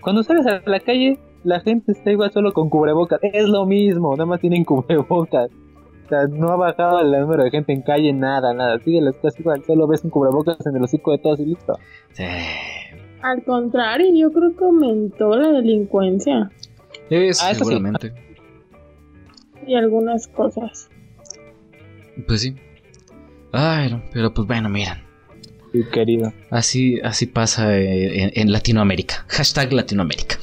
cuando 0.00 0.22
sales 0.22 0.46
a 0.46 0.62
la 0.64 0.80
calle, 0.80 1.18
la 1.44 1.60
gente 1.60 1.92
está 1.92 2.10
igual 2.10 2.30
solo 2.32 2.52
con 2.52 2.70
cubrebocas. 2.70 3.20
Es 3.22 3.48
lo 3.48 3.66
mismo, 3.66 4.12
nada 4.12 4.26
más 4.26 4.40
tienen 4.40 4.64
cubrebocas. 4.66 5.50
Sea, 6.08 6.26
no 6.28 6.48
ha 6.50 6.56
bajado 6.56 7.00
el 7.00 7.10
número 7.20 7.44
de 7.44 7.50
gente 7.50 7.72
en 7.72 7.82
calle, 7.82 8.12
nada, 8.12 8.54
nada. 8.54 8.78
Sigue 8.80 9.00
las 9.00 9.14
cosas 9.16 9.38
igual. 9.40 9.62
Solo 9.66 9.86
ves 9.86 10.02
un 10.04 10.10
cubrebocas 10.10 10.64
en 10.66 10.76
el 10.76 10.82
hocico 10.82 11.12
de 11.12 11.18
todos 11.18 11.38
y 11.40 11.44
listo. 11.46 11.78
Sí. 12.12 12.24
Al 13.22 13.42
contrario, 13.44 14.06
yo 14.14 14.32
creo 14.32 14.56
que 14.56 14.64
aumentó 14.64 15.36
la 15.36 15.50
delincuencia 15.50 16.50
Es, 17.10 17.42
Ah, 17.42 17.50
eso 17.50 17.64
sí. 17.64 17.70
seguramente. 17.70 18.12
y 19.66 19.74
algunas 19.74 20.28
cosas. 20.28 20.88
Pues 22.26 22.40
sí. 22.42 22.54
Ay, 23.52 23.90
no, 23.90 24.02
pero 24.12 24.32
pues 24.32 24.46
bueno, 24.46 24.68
miren. 24.68 24.94
Sí, 25.72 25.82
querido. 25.92 26.32
Así, 26.50 26.98
así 27.02 27.26
pasa 27.26 27.76
eh, 27.76 28.22
en, 28.22 28.30
en 28.34 28.52
Latinoamérica. 28.52 29.26
Hashtag 29.28 29.72
Latinoamérica. 29.72 30.36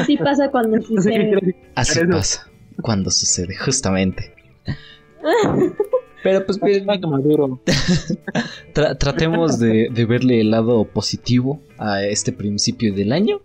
Así 0.00 0.16
pasa 0.16 0.50
cuando 0.50 0.80
sucede. 0.82 1.54
Así 1.76 2.00
pasa 2.06 2.48
cuando 2.82 3.10
sucede, 3.10 3.56
justamente. 3.56 4.34
Pero 6.22 6.46
pues 6.46 6.60
maduro. 6.60 7.60
tra- 8.74 8.96
tratemos 8.96 9.58
de, 9.58 9.88
de 9.90 10.04
verle 10.04 10.40
el 10.40 10.50
lado 10.52 10.84
positivo 10.84 11.60
a 11.78 12.04
este 12.04 12.32
principio 12.32 12.94
del 12.94 13.12
año. 13.12 13.40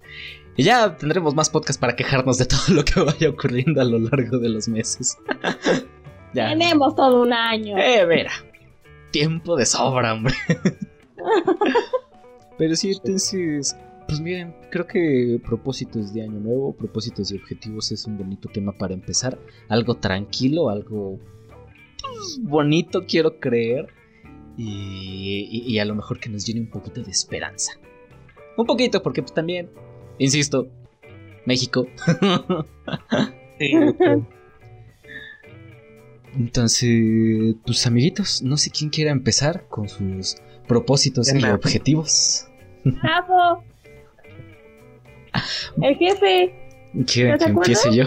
Y 0.55 0.63
ya 0.63 0.95
tendremos 0.97 1.33
más 1.35 1.49
podcast 1.49 1.79
para 1.79 1.95
quejarnos 1.95 2.37
de 2.37 2.45
todo 2.47 2.75
lo 2.75 2.83
que 2.85 2.99
vaya 2.99 3.29
ocurriendo 3.29 3.81
a 3.81 3.85
lo 3.85 3.99
largo 3.99 4.37
de 4.39 4.49
los 4.49 4.67
meses. 4.67 5.17
ya. 6.33 6.49
Tenemos 6.49 6.95
todo 6.95 7.21
un 7.23 7.33
año. 7.33 7.77
Eh, 7.77 8.05
mira. 8.07 8.31
Tiempo 9.11 9.55
de 9.55 9.65
sobra, 9.65 10.13
hombre. 10.13 10.35
Pero 12.57 12.75
sí, 12.75 12.91
entonces, 12.91 13.75
pues 14.07 14.19
miren, 14.21 14.53
creo 14.71 14.87
que 14.87 15.39
propósitos 15.45 16.13
de 16.13 16.21
año 16.23 16.39
nuevo, 16.39 16.73
propósitos 16.75 17.31
y 17.31 17.35
objetivos 17.37 17.91
es 17.91 18.05
un 18.05 18.17
bonito 18.17 18.49
tema 18.49 18.71
para 18.71 18.93
empezar. 18.93 19.37
Algo 19.69 19.95
tranquilo, 19.95 20.69
algo 20.69 21.19
pues, 22.01 22.39
bonito, 22.41 23.05
quiero 23.07 23.39
creer. 23.39 23.87
Y, 24.59 25.47
y- 25.51 25.71
y 25.71 25.79
a 25.79 25.85
lo 25.85 25.93
mejor 25.93 26.19
que 26.19 26.29
nos 26.29 26.45
llene 26.45 26.61
un 26.61 26.69
poquito 26.71 27.03
de 27.03 27.11
esperanza. 27.11 27.73
Un 28.57 28.65
poquito, 28.65 29.03
porque 29.03 29.21
pues 29.21 29.33
también, 29.33 29.69
insisto, 30.17 30.67
México. 31.45 31.85
Sí, 33.59 33.71
Entonces, 36.35 37.55
pues 37.65 37.85
amiguitos, 37.87 38.41
no 38.43 38.57
sé 38.57 38.69
quién 38.69 38.89
quiera 38.89 39.11
empezar 39.11 39.67
con 39.69 39.89
sus 39.89 40.35
propósitos 40.67 41.33
y 41.33 41.43
objetivos. 41.45 42.47
Bravo. 42.83 43.63
El 45.81 45.95
jefe. 45.95 46.53
¿Quieren 47.05 47.37
¿No 47.39 47.45
empiece 47.47 47.95
yo? 47.95 48.05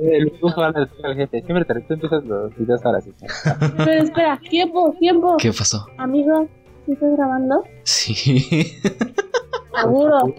El 0.00 0.32
uso 0.40 0.62
al 0.62 0.88
jefe. 1.16 1.42
Siempre 1.42 1.64
te 1.64 1.80
tú 1.80 1.94
empiezas 1.94 2.24
los 2.24 2.56
videos 2.56 2.84
ahora 2.84 3.00
sí. 3.00 3.12
Pero 3.78 4.02
espera, 4.02 4.40
tiempo, 4.50 4.94
tiempo. 4.98 5.36
¿Qué 5.38 5.52
pasó? 5.52 5.86
Amigo, 5.96 6.48
¿sí 6.84 6.92
estás 6.92 7.16
grabando? 7.16 7.64
Sí. 7.84 8.24
Seguro. 9.80 10.34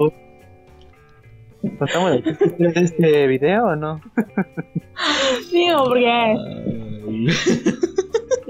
¿Contamos 1.79 2.11
de 2.57 2.71
este 2.75 3.27
video 3.27 3.65
o 3.65 3.75
no? 3.75 3.99
Digo, 5.51 5.85
porque. 5.85 6.35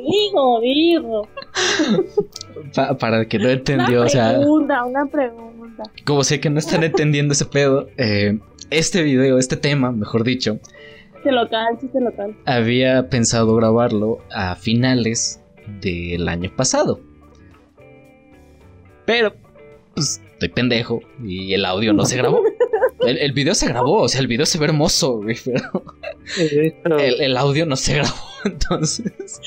Digo, 0.09 0.59
digo. 0.61 1.27
Pa- 2.75 2.97
para 2.97 3.21
el 3.21 3.27
que 3.27 3.39
no 3.39 3.49
entendió, 3.49 3.97
una 3.99 4.05
o 4.05 4.09
sea, 4.09 4.37
pregunta, 4.37 4.83
una 4.85 5.05
pregunta. 5.05 5.83
como 6.05 6.23
sé 6.23 6.39
que 6.39 6.49
no 6.49 6.59
están 6.59 6.83
entendiendo 6.83 7.33
ese 7.33 7.45
pedo, 7.45 7.87
eh, 7.97 8.39
este 8.69 9.03
video, 9.03 9.37
este 9.37 9.57
tema, 9.57 9.91
mejor 9.91 10.23
dicho, 10.23 10.59
Chiste 11.15 11.31
local, 11.31 11.77
chiste 11.79 11.99
local. 11.99 12.35
había 12.45 13.09
pensado 13.09 13.55
grabarlo 13.55 14.19
a 14.31 14.55
finales 14.55 15.41
del 15.81 16.27
año 16.29 16.51
pasado. 16.55 16.99
Pero, 19.05 19.33
pues, 19.95 20.21
estoy 20.33 20.49
pendejo 20.49 21.01
y 21.23 21.53
el 21.53 21.65
audio 21.65 21.93
no 21.93 22.05
se 22.05 22.17
grabó. 22.17 22.43
El, 23.05 23.17
el 23.19 23.31
video 23.31 23.53
se 23.53 23.67
grabó, 23.67 24.01
o 24.03 24.07
sea, 24.07 24.21
el 24.21 24.27
video 24.27 24.45
se 24.45 24.57
ve 24.57 24.65
hermoso, 24.65 25.17
güey, 25.21 25.35
pero 25.45 26.97
el, 26.97 27.21
el 27.21 27.37
audio 27.37 27.65
no 27.65 27.75
se 27.75 27.95
grabó, 27.95 28.15
entonces... 28.45 29.41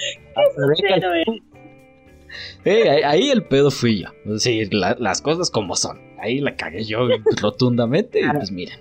Pero, 2.63 2.85
eh, 2.85 2.91
ahí, 2.91 3.03
ahí 3.03 3.31
el 3.31 3.43
pedo 3.45 3.71
fui 3.71 4.03
yo. 4.03 4.39
Sí, 4.39 4.67
la- 4.71 4.97
las 4.99 5.21
cosas 5.23 5.51
como 5.51 5.75
son. 5.77 5.99
Ahí 6.21 6.39
la 6.41 6.55
cagué 6.57 6.85
yo 6.85 7.01
rotundamente 7.43 8.21
y 8.21 8.29
pues 8.31 8.51
miren. 8.53 8.79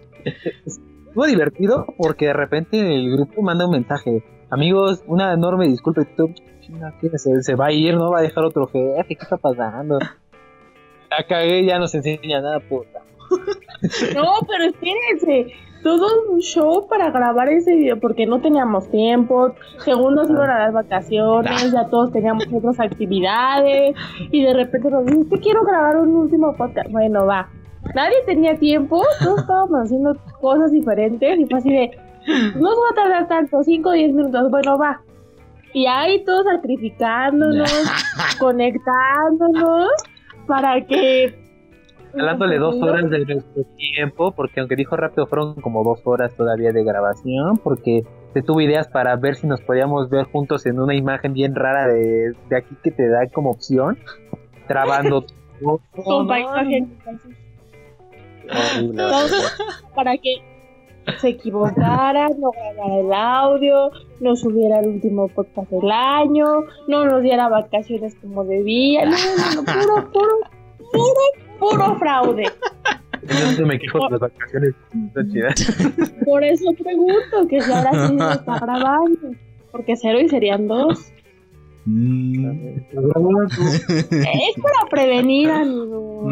Estuvo 0.66 1.26
divertido 1.26 1.86
porque 1.98 2.28
de 2.28 2.34
repente 2.34 2.80
el 2.80 3.12
grupo 3.12 3.42
manda 3.42 3.66
un 3.66 3.72
mensaje. 3.72 4.24
Amigos, 4.52 5.02
una 5.08 5.34
enorme 5.34 5.68
disculpa. 5.68 6.02
y 6.04 6.16
tú, 6.16 6.32
chinga, 6.62 6.94
¿qué? 7.02 7.10
Se, 7.18 7.42
se 7.42 7.56
va 7.56 7.68
a 7.68 7.72
ir, 7.72 7.96
no 7.96 8.12
va 8.12 8.20
a 8.20 8.22
dejar 8.22 8.44
otro 8.44 8.68
jefe. 8.68 9.06
¿Qué 9.08 9.14
está 9.24 9.38
pasando? 9.38 9.98
La 10.00 11.24
cagué, 11.28 11.66
ya 11.66 11.80
no 11.80 11.88
se 11.88 11.98
enseña 11.98 12.42
nada, 12.42 12.60
puta. 12.60 13.02
No, 14.14 14.34
pero 14.48 14.66
espérense. 14.66 15.54
Todo 15.82 16.08
un 16.30 16.42
show 16.42 16.88
para 16.90 17.10
grabar 17.10 17.48
ese 17.48 17.74
video 17.74 17.98
porque 17.98 18.26
no 18.26 18.42
teníamos 18.42 18.90
tiempo. 18.92 19.54
Según 19.78 20.16
nos 20.16 20.30
iban 20.30 20.50
a 20.50 20.60
dar 20.60 20.72
vacaciones, 20.74 21.72
ya 21.72 21.88
todos 21.88 22.12
teníamos 22.12 22.46
otras 22.52 22.80
actividades. 22.82 23.96
Y 24.32 24.44
de 24.44 24.54
repente 24.54 24.90
nos 24.90 25.06
dice: 25.06 25.24
Te 25.30 25.40
quiero 25.40 25.64
grabar 25.64 25.98
un 25.98 26.14
último 26.16 26.54
podcast. 26.58 26.92
Bueno, 26.92 27.26
va. 27.26 27.50
Nadie 27.96 28.18
tenía 28.26 28.58
tiempo, 28.58 29.02
todos 29.24 29.40
estábamos 29.40 29.86
haciendo 29.86 30.18
cosas 30.42 30.72
diferentes. 30.72 31.40
Y 31.40 31.46
fue 31.46 31.60
así 31.60 31.72
de: 31.72 31.92
No 32.58 32.74
se 32.74 32.82
va 32.82 32.90
a 32.92 32.96
tardar 32.96 33.28
tanto, 33.30 33.64
5 33.64 33.90
o 33.90 33.94
10 33.94 34.14
minutos. 34.14 34.52
Bueno, 34.52 34.78
va. 34.78 35.02
Y 35.74 35.86
ahí 35.86 36.26
todos 36.26 36.44
sacrificándonos, 36.44 37.72
conectándonos 38.40 39.90
para 40.46 40.86
que. 40.86 41.39
Hablándole 42.14 42.58
dos 42.58 42.82
horas 42.82 43.10
de 43.10 43.26
nuestro 43.26 43.64
tiempo, 43.76 44.32
porque 44.32 44.60
aunque 44.60 44.76
dijo 44.76 44.96
rápido, 44.96 45.28
fueron 45.28 45.56
como 45.56 45.84
dos 45.84 46.02
horas 46.06 46.34
todavía 46.36 46.72
de 46.72 46.84
grabación, 46.84 47.58
porque 47.58 48.04
se 48.34 48.42
tuvo 48.42 48.62
ideas 48.62 48.88
para 48.88 49.16
ver 49.16 49.36
si 49.36 49.48
nos 49.48 49.62
podíamos 49.62 50.10
ver 50.10 50.26
juntos 50.26 50.66
en 50.66 50.80
una 50.80 50.96
imagen 50.96 51.34
bien 51.34 51.56
rara 51.56 51.88
de, 51.88 52.34
de 52.50 52.58
aquí 52.58 52.76
que 52.84 52.92
te 52.92 53.08
da 53.08 53.28
como 53.28 53.52
opción, 53.52 53.98
trabando 54.68 55.22
todo. 55.60 55.82
Con 56.04 56.28
¿no? 58.96 59.08
Todos 59.08 59.58
para 59.96 60.18
que 60.18 60.36
se 61.18 61.30
equivocara, 61.30 62.30
no 62.30 62.52
grabara 62.52 63.00
el 63.00 63.14
audio, 63.14 63.92
no 64.20 64.36
subiera 64.36 64.80
el 64.80 64.88
último 64.88 65.28
podcast 65.28 65.70
del 65.72 65.92
año, 65.92 66.46
no 66.88 67.06
nos 67.06 67.22
diera 67.22 67.50
vacaciones 67.50 68.16
como 68.22 68.44
debía. 68.44 69.06
No, 69.06 69.12
no, 69.12 69.62
no, 69.62 69.64
puro, 69.64 70.12
puro, 70.12 70.36
puro, 70.92 71.14
puro 71.60 72.00
fraude. 72.00 72.44
Yo 73.58 73.66
me 73.66 73.78
quejo 73.80 74.00
de 74.06 74.12
las 74.12 74.20
vacaciones. 74.22 74.74
Por 76.26 76.44
eso 76.44 76.72
pregunto 76.74 77.48
que 77.50 77.62
si 77.62 77.72
ahora 77.72 78.08
sí 78.08 78.18
se 78.18 78.34
está 78.34 78.60
grabando. 78.60 79.32
Porque 79.72 79.96
cero 79.98 80.20
y 80.20 80.28
serían 80.30 80.68
dos. 80.68 81.12
Mm. 81.86 82.46
Es 82.90 84.56
para 84.62 84.90
prevenir, 84.90 85.50
amigo. 85.52 86.30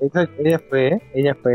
Esa- 0.00 0.28
ella 0.38 0.58
fue, 0.68 0.88
¿eh? 0.88 1.02
ella 1.14 1.36
fue. 1.42 1.54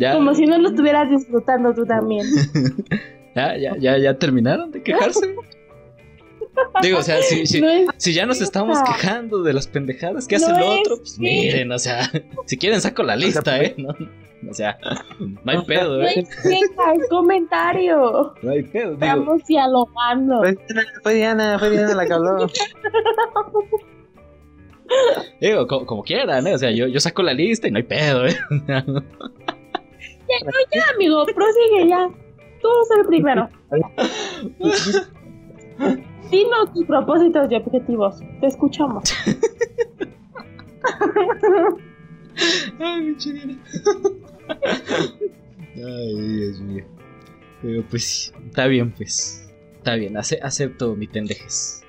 ya, 0.00 0.14
Como 0.14 0.34
si 0.34 0.46
no 0.46 0.58
lo 0.58 0.70
estuvieras 0.70 1.08
disfrutando 1.10 1.72
tú 1.74 1.86
también. 1.86 2.26
ya, 3.36 3.56
ya, 3.56 3.76
ya, 3.78 3.98
ya 3.98 4.18
terminaron 4.18 4.70
de 4.70 4.82
quejarse. 4.82 5.34
Digo, 6.82 6.98
o 6.98 7.02
sea, 7.02 7.22
si, 7.22 7.46
si, 7.48 7.60
No 7.60 7.68
es 7.68 7.88
si 7.96 8.12
ya 8.14 8.26
nos 8.26 8.40
estamos 8.40 8.78
quejando 8.82 9.42
de 9.42 9.52
las 9.52 9.66
pendejadas 9.66 10.26
que 10.26 10.36
hace 10.36 10.50
No 10.50 10.56
el 10.56 10.62
es 10.62 10.68
otro, 10.80 10.96
pues 10.98 11.18
miren, 11.18 11.72
o 11.72 11.78
sea, 11.78 12.10
si 12.46 12.56
quieren 12.56 12.80
saco 12.80 13.02
la 13.02 13.16
lista, 13.16 13.60
¿eh? 13.62 13.74
No, 13.78 13.94
o 14.48 14.54
sea, 14.54 14.78
no 15.18 15.50
hay 15.52 15.62
pedo, 15.66 15.98
No 15.98 16.04
¿eh? 16.06 16.14
es 16.20 16.28
queja, 16.42 16.92
es 16.94 17.08
comentario. 17.10 18.34
No 18.42 18.50
hay 18.52 18.62
pedo, 18.62 18.90
digo. 18.92 19.04
Estamos 19.04 19.44
dialogando. 19.46 20.42
Fue 20.42 20.54
Diana, 20.54 20.84
fue 21.02 21.14
Diana, 21.14 21.58
fue 21.58 21.70
Diana 21.70 21.94
la 21.94 22.06
que 22.06 22.12
habló. 22.12 22.46
Digo, 25.40 25.66
co- 25.66 25.84
como, 25.84 26.02
quieran, 26.02 26.46
¿eh? 26.46 26.54
O 26.54 26.58
sea, 26.58 26.70
yo, 26.70 26.86
yo 26.86 26.98
saco 26.98 27.22
la 27.22 27.34
lista 27.34 27.68
y 27.68 27.70
no 27.70 27.76
hay 27.76 27.82
pedo, 27.82 28.26
¿eh? 28.26 28.36
Ya, 30.74 30.82
amigo, 30.94 31.24
prosigue 31.24 31.88
ya. 31.88 32.06
Tú 32.60 32.68
eres 32.68 32.90
el 33.00 33.06
primero. 33.06 33.48
Dinos 36.30 36.72
tus 36.74 36.84
propósitos 36.86 37.50
y 37.50 37.54
objetivos. 37.56 38.20
Te 38.40 38.46
escuchamos. 38.46 39.02
Ay, 42.78 43.02
mi 43.02 43.16
chingada. 43.16 43.54
Ay, 45.76 46.14
Dios 46.14 46.60
mío. 46.60 46.84
Pero 47.62 47.82
pues, 47.90 48.32
está 48.46 48.66
bien, 48.66 48.92
pues. 48.92 49.44
Está 49.76 49.94
bien, 49.94 50.16
ace- 50.16 50.40
acepto 50.42 50.94
mi 50.94 51.06
pendejes. 51.06 51.82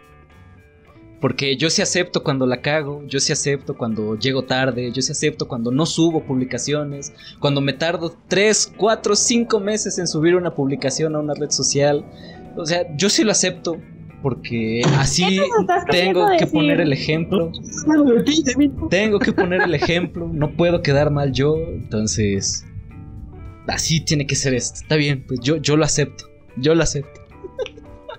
Porque 1.22 1.58
yo 1.58 1.70
sí 1.70 1.82
acepto 1.82 2.24
cuando 2.24 2.46
la 2.46 2.62
cago, 2.62 3.04
yo 3.06 3.20
sí 3.20 3.34
acepto 3.34 3.76
cuando 3.76 4.16
llego 4.18 4.44
tarde, 4.46 4.90
yo 4.94 5.02
sí 5.02 5.12
acepto 5.12 5.50
cuando 5.50 5.70
no 5.70 5.86
subo 5.86 6.24
publicaciones, 6.24 7.14
cuando 7.40 7.60
me 7.60 7.74
tardo 7.74 8.16
3, 8.30 8.74
4, 8.78 9.16
5 9.18 9.60
meses 9.60 10.00
en 10.00 10.08
subir 10.08 10.36
una 10.36 10.56
publicación 10.56 11.16
a 11.16 11.20
una 11.20 11.34
red 11.34 11.50
social. 11.50 12.06
O 12.56 12.66
sea, 12.66 12.86
yo 12.96 13.10
sí 13.10 13.26
lo 13.26 13.32
acepto 13.32 13.78
porque 14.22 14.82
así 14.98 15.24
¿Qué 15.26 15.38
nos 15.48 15.60
estás 15.62 15.86
tengo 15.86 16.26
que 16.28 16.34
decir? 16.34 16.52
poner 16.52 16.82
el 16.82 16.92
ejemplo. 16.94 17.52
Tengo 18.90 19.20
que 19.20 19.32
poner 19.34 19.62
el 19.62 19.74
ejemplo, 19.76 20.30
no 20.32 20.52
puedo 20.52 20.82
quedar 20.82 21.12
mal 21.12 21.32
yo, 21.32 21.56
entonces 21.58 22.66
así 23.68 24.02
tiene 24.04 24.26
que 24.28 24.36
ser 24.36 24.54
esto. 24.54 24.80
Está 24.82 24.96
bien, 24.96 25.24
pues 25.28 25.40
yo, 25.42 25.58
yo 25.58 25.78
lo 25.78 25.86
acepto, 25.86 26.26
yo 26.58 26.76
lo 26.76 26.84
acepto. 26.84 27.22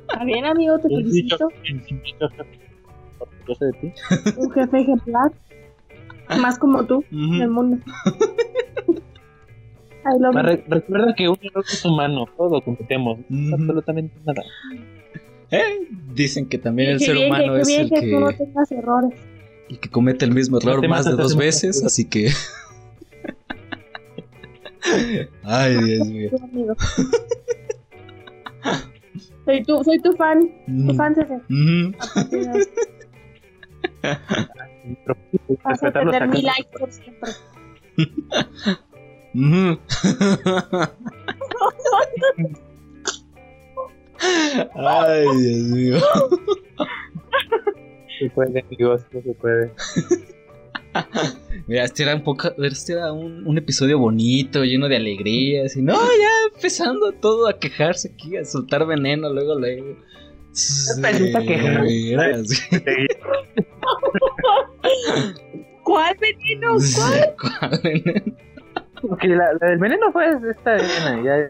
Está 0.09 0.25
bien, 0.25 0.45
amigo, 0.45 0.79
te 0.79 0.89
felicito. 0.89 1.49
un 1.49 2.03
bicho 2.03 2.29
orgulloso 3.19 3.65
de 3.65 3.73
ti. 3.81 3.93
Un 4.39 4.51
jefe 4.51 4.81
ejemplar. 4.81 5.33
Más 6.41 6.59
como 6.61 6.85
tú 6.87 7.05
en 7.11 7.35
el 7.43 7.51
mundo. 7.51 7.79
Re- 10.33 10.65
recuerda 10.69 11.15
que 11.15 11.29
un 11.29 11.39
error 11.43 11.65
es 11.71 11.85
humano, 11.85 12.25
todos 12.37 12.63
cometemos, 12.65 13.19
Ujú. 13.29 13.55
absolutamente 13.55 14.15
nada. 14.25 14.43
Eh, 15.51 15.89
Dicen 16.15 16.49
que 16.49 16.59
también 16.59 16.91
el 16.91 17.01
ser 17.01 17.15
bien, 17.15 17.27
humano 17.29 17.55
que, 17.55 17.61
es 17.63 17.69
bien 17.69 17.81
el 17.83 17.89
que, 17.91 18.07
no 18.07 18.29
que, 18.29 18.35
tengas 18.37 18.71
errores. 18.73 19.19
el 19.69 19.79
que 19.81 19.89
comete 19.91 20.25
el 20.25 20.33
mismo 20.35 20.59
error 20.59 20.87
más 20.89 21.05
de 21.05 21.13
dos 21.13 21.37
veces, 21.37 21.83
así 21.85 22.05
que... 22.05 22.31
Ay, 25.45 25.77
Dios 25.85 26.09
mío. 26.09 26.31
Soy 29.45 29.63
tu, 29.65 29.85
soy 29.85 30.01
tu 30.01 30.13
fan, 30.15 30.41
tu 30.67 30.73
Mm, 30.73 30.97
fan 30.97 31.15
César. 31.15 31.41
mm. 31.49 31.93
Vas 35.65 35.83
a 35.83 35.93
tener 35.93 36.29
mi 36.29 36.43
like 36.43 36.69
por 36.79 36.91
siempre. 36.93 37.31
Ujú. 39.35 39.79
Ay, 44.75 45.25
Dios 45.39 45.59
mío. 45.69 45.99
Se 48.19 48.31
puede, 48.31 48.61
amigos, 48.61 49.03
no 49.13 49.23
se 49.23 49.35
puede. 49.35 49.73
Mira, 51.67 51.85
este 51.85 52.03
era 52.03 52.15
un 52.17 52.25
poco, 52.25 52.53
este 52.59 52.95
era 52.95 53.13
un, 53.13 53.47
un 53.47 53.59
episodio 53.59 53.99
bonito, 53.99 54.65
lleno 54.65 54.89
de 54.89 54.97
alegrías. 54.97 55.77
Y 55.77 55.83
no, 55.83 55.95
ya 55.95 56.55
empezando 56.55 57.13
todo 57.13 57.49
a 57.49 57.59
quejarse 57.59 58.11
aquí, 58.13 58.37
a 58.37 58.45
soltar 58.45 58.87
veneno, 58.87 59.33
luego, 59.33 59.59
luego. 59.59 59.97
¿Cuál 65.85 66.17
veneno? 66.21 66.77
¿Cuál? 66.97 67.37
¿Cuál 67.41 67.81
veneno? 67.83 68.30
Porque 69.11 69.27
la, 69.27 69.53
la 69.61 69.71
del 69.71 69.79
veneno 69.79 70.13
fue 70.13 70.29
esta 70.29 70.75
arena, 70.75 71.21
ya 71.25 71.49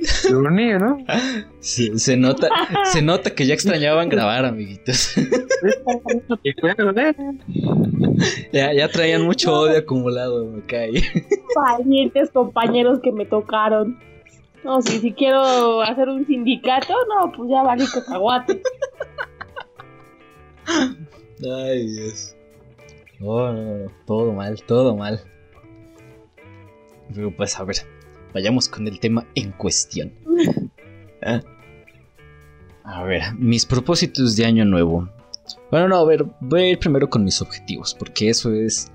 se 0.00 0.34
unió, 0.34 0.78
¿no? 0.78 0.98
Se, 1.58 1.98
se 1.98 2.16
nota, 2.16 2.48
se 2.84 3.02
nota 3.02 3.34
que 3.34 3.46
ya 3.46 3.54
extrañaban 3.54 4.08
grabar, 4.08 4.44
amiguitos. 4.44 5.14
Ya, 8.52 8.72
ya 8.72 8.88
traían 8.88 9.22
mucho 9.22 9.52
odio 9.52 9.78
acumulado, 9.78 10.44
me 10.46 10.62
cae. 10.62 10.92
Valientes 11.56 12.30
compañeros 12.30 13.00
que 13.02 13.10
me 13.12 13.24
tocaron. 13.24 13.98
No, 14.62 14.80
si, 14.82 14.98
si 14.98 15.12
quiero 15.12 15.80
hacer 15.80 16.08
un 16.08 16.26
sindicato, 16.26 16.94
no, 17.08 17.32
pues 17.32 17.50
ya 17.50 17.62
vale 17.62 17.84
cacahuate. 17.92 18.62
Ay, 21.42 21.86
Dios. 21.86 22.36
No, 23.18 23.52
no, 23.52 23.78
no, 23.78 23.90
todo 24.06 24.32
mal, 24.32 24.62
todo 24.62 24.96
mal. 24.96 25.20
Pero 27.14 27.34
pues 27.34 27.58
a 27.58 27.64
ver, 27.64 27.76
vayamos 28.32 28.68
con 28.68 28.86
el 28.86 29.00
tema 29.00 29.26
en 29.34 29.52
cuestión. 29.52 30.12
Ah. 31.22 31.42
A 32.82 33.04
ver, 33.04 33.34
mis 33.38 33.66
propósitos 33.66 34.36
de 34.36 34.46
año 34.46 34.64
nuevo. 34.64 35.06
Bueno, 35.70 35.86
no, 35.88 35.96
a 35.96 36.04
ver, 36.06 36.24
voy 36.40 36.62
a 36.62 36.68
ir 36.70 36.78
primero 36.78 37.10
con 37.10 37.24
mis 37.24 37.42
objetivos, 37.42 37.94
porque 37.94 38.30
eso 38.30 38.54
es... 38.54 38.90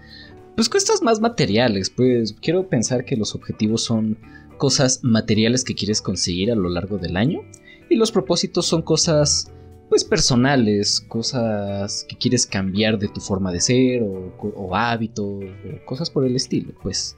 Pues 0.56 0.68
cosas 0.68 1.04
más 1.04 1.22
materiales, 1.22 1.92
pues 1.92 2.34
quiero 2.42 2.68
pensar 2.68 3.06
que 3.06 3.16
los 3.16 3.36
objetivos 3.36 3.84
son 3.84 4.18
cosas 4.58 5.04
materiales 5.04 5.64
que 5.64 5.76
quieres 5.76 6.02
conseguir 6.02 6.52
a 6.52 6.56
lo 6.56 6.70
largo 6.70 6.98
del 6.98 7.16
año 7.16 7.42
y 7.90 7.96
los 7.96 8.12
propósitos 8.12 8.66
son 8.66 8.82
cosas 8.82 9.52
pues 9.90 10.04
personales, 10.04 11.02
cosas 11.02 12.06
que 12.10 12.18
quieres 12.18 12.46
cambiar 12.48 12.98
de 12.98 13.08
tu 13.08 13.22
forma 13.22 13.52
de 13.52 13.62
ser 13.62 14.02
o, 14.02 14.34
o 14.40 14.76
hábitos 14.76 15.26
o 15.26 15.86
cosas 15.86 16.10
por 16.10 16.26
el 16.26 16.36
estilo, 16.36 16.74
pues. 16.82 17.18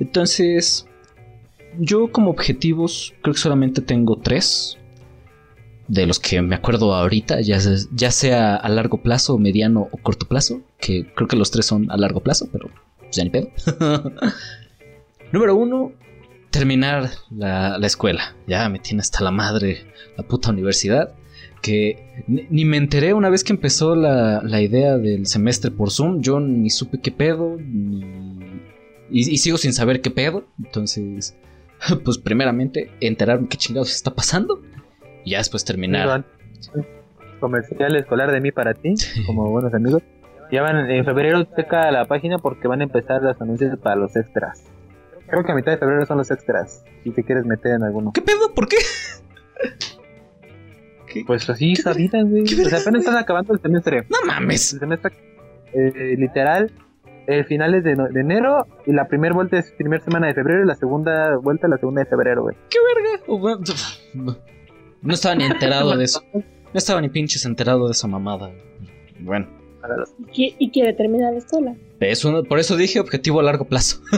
Entonces, 0.00 0.86
yo 1.78 2.10
como 2.12 2.30
objetivos 2.30 3.14
creo 3.22 3.34
que 3.34 3.40
solamente 3.40 3.80
tengo 3.82 4.16
tres. 4.18 4.78
De 5.88 6.06
los 6.06 6.18
que 6.20 6.40
me 6.40 6.54
acuerdo 6.54 6.94
ahorita, 6.94 7.40
ya, 7.40 7.60
se- 7.60 7.86
ya 7.94 8.10
sea 8.10 8.56
a 8.56 8.68
largo 8.68 9.02
plazo, 9.02 9.36
mediano 9.36 9.88
o 9.90 9.96
corto 9.98 10.26
plazo, 10.26 10.62
que 10.78 11.04
creo 11.14 11.28
que 11.28 11.36
los 11.36 11.50
tres 11.50 11.66
son 11.66 11.90
a 11.90 11.96
largo 11.96 12.20
plazo, 12.20 12.48
pero 12.50 12.70
pues, 12.98 13.10
ya 13.16 13.24
ni 13.24 13.30
pedo. 13.30 13.50
Número 15.32 15.54
uno, 15.56 15.92
terminar 16.50 17.10
la, 17.30 17.78
la 17.78 17.86
escuela. 17.86 18.34
Ya 18.46 18.68
me 18.68 18.78
tiene 18.78 19.00
hasta 19.00 19.22
la 19.24 19.30
madre 19.30 19.84
la 20.16 20.24
puta 20.24 20.50
universidad. 20.50 21.14
Que 21.62 22.24
ni 22.26 22.64
me 22.64 22.76
enteré 22.76 23.14
una 23.14 23.28
vez 23.30 23.44
que 23.44 23.52
empezó 23.52 23.94
la, 23.94 24.42
la 24.42 24.60
idea 24.60 24.98
del 24.98 25.26
semestre 25.26 25.70
por 25.70 25.90
Zoom. 25.90 26.20
Yo 26.20 26.40
ni 26.40 26.70
supe 26.70 27.00
qué 27.00 27.10
pedo. 27.12 27.56
ni- 27.58 28.31
y, 29.12 29.30
y 29.30 29.38
sigo 29.38 29.58
sin 29.58 29.72
saber 29.72 30.00
qué 30.00 30.10
pedo. 30.10 30.44
Entonces, 30.58 31.36
pues 32.04 32.18
primeramente 32.18 32.90
enterarme 33.00 33.48
qué 33.48 33.56
chingados 33.56 33.94
está 33.94 34.14
pasando. 34.14 34.60
Y 35.24 35.32
ya 35.32 35.38
después 35.38 35.64
terminar. 35.64 36.24
Comercial 37.40 37.96
escolar 37.96 38.30
de 38.30 38.40
mí 38.40 38.52
para 38.52 38.74
ti, 38.74 38.94
como 39.26 39.50
buenos 39.50 39.74
amigos. 39.74 40.02
Ya 40.50 40.62
van 40.62 40.90
en 40.90 41.04
febrero, 41.04 41.44
checa 41.56 41.90
la 41.90 42.06
página 42.06 42.38
porque 42.38 42.68
van 42.68 42.82
a 42.82 42.84
empezar 42.84 43.22
los 43.22 43.40
anuncios 43.40 43.78
para 43.78 43.96
los 43.96 44.14
extras. 44.16 44.64
Creo 45.28 45.44
que 45.44 45.52
a 45.52 45.54
mitad 45.54 45.72
de 45.72 45.78
febrero 45.78 46.04
son 46.04 46.18
los 46.18 46.30
extras. 46.30 46.84
Si 47.02 47.10
te 47.10 47.24
quieres 47.24 47.46
meter 47.46 47.72
en 47.72 47.84
alguno. 47.84 48.12
¿Qué 48.12 48.20
pedo? 48.20 48.52
¿Por 48.54 48.68
qué? 48.68 48.76
¿Qué? 51.06 51.24
Pues 51.26 51.48
así 51.48 51.74
¿Qué 51.74 51.90
es 51.90 52.28
güey. 52.28 52.54
verga, 52.54 52.78
apenas 52.78 53.00
están 53.00 53.16
acabando 53.16 53.54
el 53.54 53.60
semestre. 53.60 54.06
No 54.08 54.18
mames. 54.26 54.74
El 54.74 54.80
semestre, 54.80 55.12
eh, 55.72 56.14
literal, 56.18 56.70
el 57.26 57.44
final 57.44 57.74
es 57.74 57.84
de, 57.84 57.94
de 57.96 58.20
enero 58.20 58.66
y 58.86 58.92
la 58.92 59.06
primera 59.08 59.34
vuelta 59.34 59.58
es 59.58 59.72
primera 59.72 60.02
semana 60.02 60.26
de 60.28 60.34
febrero 60.34 60.62
y 60.62 60.66
la 60.66 60.74
segunda 60.74 61.36
vuelta 61.36 61.68
la 61.68 61.78
segunda 61.78 62.02
de 62.02 62.06
febrero, 62.06 62.42
güey. 62.42 62.56
¿Qué 62.68 62.78
verga? 62.94 63.24
O 63.28 63.38
bueno, 63.38 63.60
No 65.02 65.14
estaba 65.14 65.34
ni 65.34 65.44
enterado 65.44 65.96
de 65.96 66.04
eso. 66.04 66.22
No 66.32 66.42
estaba 66.74 67.00
ni 67.00 67.08
pinches 67.08 67.44
enterado 67.44 67.86
de 67.86 67.92
esa 67.92 68.06
mamada. 68.08 68.50
Bueno. 69.20 69.48
Y 70.18 70.24
qui- 70.32 70.56
Y 70.58 70.70
quiere 70.70 70.92
terminar 70.92 71.32
la 71.32 71.38
escuela. 71.38 71.74
Eso, 72.00 72.44
por 72.44 72.58
eso 72.60 72.76
dije 72.76 73.00
objetivo 73.00 73.40
a 73.40 73.42
largo 73.42 73.64
plazo. 73.64 74.00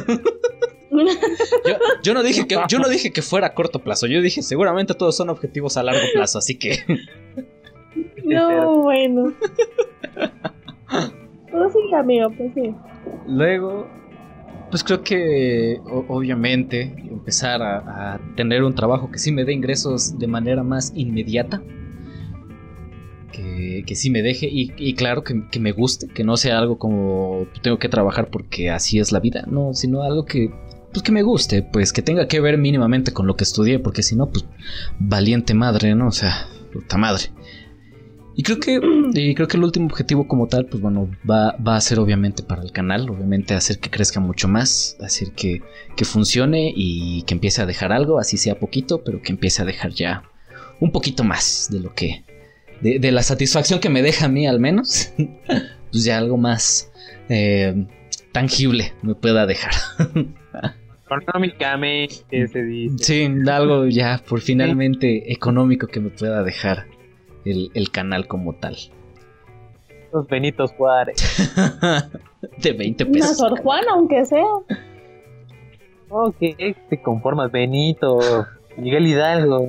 Yo, 0.94 1.74
yo 2.04 2.14
no 2.14 2.22
dije 2.22 2.46
que, 2.46 2.56
yo 2.68 2.78
no 2.78 2.88
dije 2.88 3.10
que 3.12 3.20
fuera 3.20 3.48
a 3.48 3.54
corto 3.54 3.80
plazo. 3.80 4.06
Yo 4.06 4.22
dije 4.22 4.42
seguramente 4.42 4.94
todos 4.94 5.16
son 5.16 5.28
objetivos 5.28 5.76
a 5.76 5.82
largo 5.82 6.02
plazo. 6.14 6.38
Así 6.38 6.56
que 6.56 6.78
No, 8.24 8.82
bueno. 8.82 9.32
Pues 11.54 11.72
sí, 11.72 11.94
amigo, 11.94 12.30
pues 12.36 12.52
sí. 12.52 12.74
luego, 13.28 13.86
pues 14.70 14.82
creo 14.82 15.02
que 15.04 15.80
obviamente 15.86 16.82
empezar 17.08 17.62
a, 17.62 18.20
tener 18.34 18.64
un 18.64 18.74
trabajo 18.74 19.08
que 19.12 19.20
sí 19.20 19.30
me 19.30 19.44
dé 19.44 19.52
ingresos 19.52 20.18
de 20.18 20.26
manera 20.26 20.64
más 20.64 20.92
inmediata. 20.96 21.62
Que, 23.30 23.84
que 23.86 23.94
sí 23.96 24.10
me 24.10 24.22
deje 24.22 24.48
y, 24.50 24.94
claro 24.94 25.22
que, 25.22 25.48
que 25.50 25.58
me 25.60 25.72
guste, 25.72 26.08
que 26.08 26.22
no 26.22 26.36
sea 26.36 26.58
algo 26.58 26.78
como 26.78 27.46
tengo 27.62 27.78
que 27.78 27.88
trabajar 27.88 28.28
porque 28.30 28.70
así 28.70 29.00
es 29.00 29.10
la 29.10 29.18
vida, 29.18 29.44
no, 29.48 29.74
sino 29.74 30.02
algo 30.02 30.24
que 30.24 30.50
pues 30.92 31.02
que 31.02 31.10
me 31.10 31.22
guste, 31.22 31.62
pues 31.62 31.92
que 31.92 32.02
tenga 32.02 32.28
que 32.28 32.40
ver 32.40 32.58
mínimamente 32.58 33.12
con 33.12 33.26
lo 33.26 33.34
que 33.34 33.42
estudié, 33.42 33.80
porque 33.80 34.04
si 34.04 34.14
no, 34.14 34.30
pues 34.30 34.44
valiente 35.00 35.52
madre, 35.52 35.96
¿no? 35.96 36.06
O 36.06 36.12
sea, 36.12 36.46
puta 36.72 36.96
madre. 36.96 37.24
Y 38.36 38.42
creo 38.42 38.58
que, 38.58 38.80
y 39.14 39.34
creo 39.34 39.46
que 39.46 39.56
el 39.56 39.64
último 39.64 39.86
objetivo 39.86 40.26
como 40.26 40.48
tal, 40.48 40.66
pues 40.66 40.82
bueno, 40.82 41.08
va, 41.28 41.56
va 41.56 41.76
a 41.76 41.80
ser 41.80 42.00
obviamente 42.00 42.42
para 42.42 42.62
el 42.62 42.72
canal, 42.72 43.08
obviamente 43.08 43.54
hacer 43.54 43.78
que 43.78 43.90
crezca 43.90 44.18
mucho 44.18 44.48
más, 44.48 44.96
hacer 45.00 45.32
que, 45.32 45.62
que 45.96 46.04
funcione 46.04 46.72
y 46.74 47.22
que 47.22 47.34
empiece 47.34 47.62
a 47.62 47.66
dejar 47.66 47.92
algo, 47.92 48.18
así 48.18 48.36
sea 48.36 48.58
poquito, 48.58 49.04
pero 49.04 49.22
que 49.22 49.32
empiece 49.32 49.62
a 49.62 49.64
dejar 49.64 49.92
ya 49.92 50.24
un 50.80 50.90
poquito 50.90 51.22
más 51.22 51.68
de 51.70 51.78
lo 51.78 51.94
que, 51.94 52.24
de, 52.80 52.98
de 52.98 53.12
la 53.12 53.22
satisfacción 53.22 53.78
que 53.78 53.88
me 53.88 54.02
deja 54.02 54.26
a 54.26 54.28
mí 54.28 54.48
al 54.48 54.58
menos, 54.58 55.12
pues 55.92 56.02
ya 56.02 56.18
algo 56.18 56.36
más 56.36 56.90
eh, 57.28 57.86
tangible 58.32 58.92
me 59.02 59.14
pueda 59.14 59.46
dejar. 59.46 59.72
Económicamente 61.06 62.48
se 62.48 62.62
dice. 62.64 63.04
Sí, 63.04 63.48
algo 63.48 63.86
ya 63.86 64.20
por 64.28 64.40
finalmente 64.40 65.32
económico 65.32 65.86
que 65.86 66.00
me 66.00 66.10
pueda 66.10 66.42
dejar 66.42 66.86
el, 67.44 67.70
el 67.74 67.90
canal 67.90 68.26
como 68.26 68.54
tal. 68.54 68.76
Los 70.12 70.26
Benitos 70.28 70.72
Juárez. 70.72 71.16
de 72.62 72.72
20 72.72 73.04
Una 73.04 73.12
pesos. 73.12 73.36
Sor 73.36 73.60
Juana, 73.60 73.86
aunque 73.94 74.24
sea. 74.24 74.44
Ok, 76.08 76.36
te 76.88 77.02
conformas, 77.02 77.50
Benito. 77.50 78.18
Miguel 78.76 79.06
Hidalgo. 79.06 79.68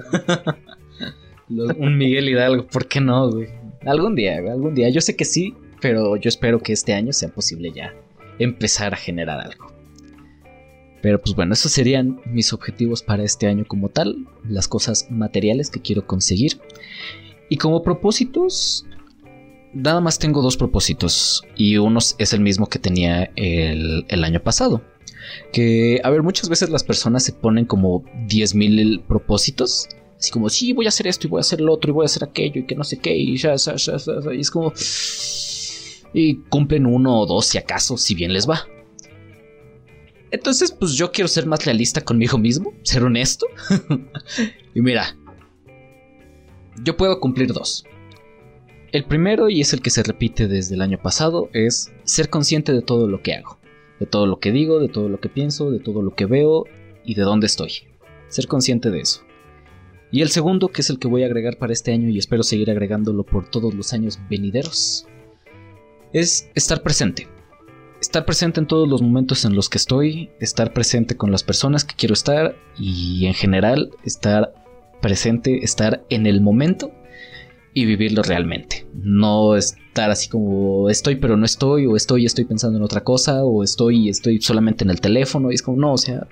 Los- 1.49 1.73
un 1.77 1.97
Miguel 1.97 2.29
Hidalgo, 2.29 2.65
¿por 2.67 2.87
qué 2.87 2.99
no, 3.01 3.29
güey? 3.31 3.49
Algún 3.85 4.15
día, 4.15 4.37
algún 4.37 4.73
día. 4.75 4.89
Yo 4.89 5.01
sé 5.01 5.15
que 5.15 5.25
sí, 5.25 5.55
pero 5.81 6.15
yo 6.15 6.27
espero 6.29 6.59
que 6.59 6.73
este 6.73 6.93
año 6.93 7.13
sea 7.13 7.29
posible 7.29 7.71
ya 7.71 7.93
empezar 8.39 8.93
a 8.93 8.97
generar 8.97 9.39
algo. 9.39 9.67
Pero 11.03 11.21
pues 11.21 11.35
bueno, 11.35 11.53
esos 11.53 11.71
serían 11.71 12.19
mis 12.25 12.51
objetivos 12.51 13.03
para 13.03 13.23
este 13.23 13.45
año 13.47 13.63
como 13.67 13.89
tal, 13.89 14.25
las 14.47 14.67
cosas 14.67 15.05
materiales 15.11 15.69
que 15.69 15.79
quiero 15.81 16.07
conseguir. 16.07 16.59
Y 17.49 17.57
como 17.57 17.83
propósitos, 17.83 18.85
nada 19.73 20.01
más 20.01 20.17
tengo 20.17 20.41
dos 20.41 20.57
propósitos 20.57 21.43
y 21.55 21.77
uno 21.77 21.99
es 21.99 22.33
el 22.33 22.39
mismo 22.39 22.67
que 22.67 22.79
tenía 22.79 23.31
el, 23.35 24.05
el 24.07 24.23
año 24.23 24.41
pasado. 24.41 24.81
Que, 25.51 25.99
a 26.03 26.09
ver, 26.09 26.23
muchas 26.23 26.49
veces 26.49 26.69
las 26.69 26.83
personas 26.83 27.23
se 27.23 27.33
ponen 27.33 27.65
como 27.65 28.03
10.000 28.27 29.05
propósitos. 29.05 29.87
Así 30.17 30.31
como, 30.31 30.49
sí, 30.49 30.73
voy 30.73 30.85
a 30.85 30.89
hacer 30.89 31.07
esto 31.07 31.27
y 31.27 31.29
voy 31.29 31.39
a 31.39 31.41
hacer 31.41 31.61
lo 31.61 31.73
otro 31.73 31.91
y 31.91 31.93
voy 31.93 32.03
a 32.03 32.07
hacer 32.07 32.23
aquello 32.23 32.61
y 32.61 32.65
que 32.65 32.75
no 32.75 32.83
sé 32.83 32.97
qué. 32.97 33.15
Y, 33.15 33.37
ya, 33.37 33.55
ya, 33.55 33.75
ya, 33.75 33.95
y 34.33 34.39
es 34.39 34.51
como... 34.51 34.73
Y 36.13 36.35
cumplen 36.49 36.85
uno 36.85 37.19
o 37.19 37.25
dos 37.25 37.45
si 37.47 37.57
acaso, 37.57 37.97
si 37.97 38.15
bien 38.15 38.31
les 38.31 38.49
va. 38.49 38.65
Entonces, 40.31 40.71
pues 40.71 40.93
yo 40.93 41.11
quiero 41.11 41.27
ser 41.27 41.45
más 41.45 41.65
realista 41.65 42.01
conmigo 42.01 42.37
mismo, 42.37 42.73
ser 42.83 43.03
honesto. 43.03 43.45
y 44.73 44.81
mira, 44.81 45.17
yo 46.83 46.97
puedo 46.97 47.19
cumplir 47.19 47.53
dos. 47.53 47.85
El 48.91 49.05
primero, 49.05 49.49
y 49.49 49.61
es 49.61 49.73
el 49.73 49.81
que 49.81 49.89
se 49.89 50.03
repite 50.03 50.47
desde 50.47 50.75
el 50.75 50.81
año 50.81 50.97
pasado, 51.01 51.49
es 51.53 51.91
ser 52.03 52.29
consciente 52.29 52.71
de 52.71 52.81
todo 52.81 53.07
lo 53.07 53.21
que 53.21 53.33
hago. 53.33 53.57
De 53.99 54.05
todo 54.05 54.25
lo 54.25 54.39
que 54.39 54.51
digo, 54.51 54.79
de 54.79 54.89
todo 54.89 55.09
lo 55.09 55.19
que 55.19 55.29
pienso, 55.29 55.71
de 55.71 55.79
todo 55.79 56.01
lo 56.01 56.15
que 56.15 56.25
veo 56.25 56.65
y 57.03 57.15
de 57.15 57.23
dónde 57.23 57.47
estoy. 57.47 57.71
Ser 58.27 58.47
consciente 58.47 58.91
de 58.91 59.01
eso. 59.01 59.21
Y 60.11 60.21
el 60.21 60.29
segundo, 60.29 60.69
que 60.69 60.81
es 60.81 60.89
el 60.89 60.99
que 60.99 61.07
voy 61.07 61.23
a 61.23 61.25
agregar 61.25 61.57
para 61.57 61.73
este 61.73 61.91
año 61.91 62.09
y 62.09 62.17
espero 62.17 62.43
seguir 62.43 62.71
agregándolo 62.71 63.23
por 63.23 63.49
todos 63.49 63.73
los 63.73 63.91
años 63.91 64.19
venideros, 64.29 65.07
es 66.13 66.49
estar 66.55 66.81
presente. 66.81 67.27
Estar 67.99 68.25
presente 68.25 68.59
en 68.59 68.67
todos 68.67 68.87
los 68.87 69.01
momentos 69.01 69.45
en 69.45 69.55
los 69.55 69.67
que 69.67 69.77
estoy, 69.77 70.29
estar 70.39 70.73
presente 70.73 71.17
con 71.17 71.31
las 71.31 71.43
personas 71.43 71.83
que 71.83 71.95
quiero 71.95 72.13
estar 72.13 72.55
y 72.77 73.25
en 73.25 73.33
general 73.33 73.91
estar 74.03 74.53
presente, 75.05 75.63
estar 75.63 76.03
en 76.09 76.25
el 76.25 76.41
momento 76.41 76.91
y 77.75 77.85
vivirlo 77.85 78.23
realmente. 78.23 78.87
No 78.95 79.55
estar 79.55 80.09
así 80.09 80.27
como 80.29 80.89
estoy 80.89 81.17
pero 81.17 81.37
no 81.37 81.45
estoy, 81.45 81.85
o 81.85 81.95
estoy 81.95 82.25
estoy 82.25 82.45
pensando 82.45 82.79
en 82.79 82.83
otra 82.83 83.03
cosa, 83.03 83.43
o 83.43 83.63
estoy 83.63 84.09
estoy 84.09 84.41
solamente 84.41 84.83
en 84.83 84.89
el 84.89 84.99
teléfono. 84.99 85.51
Y 85.51 85.55
es 85.55 85.61
como, 85.61 85.77
no, 85.77 85.93
o 85.93 85.97
sea, 85.99 86.27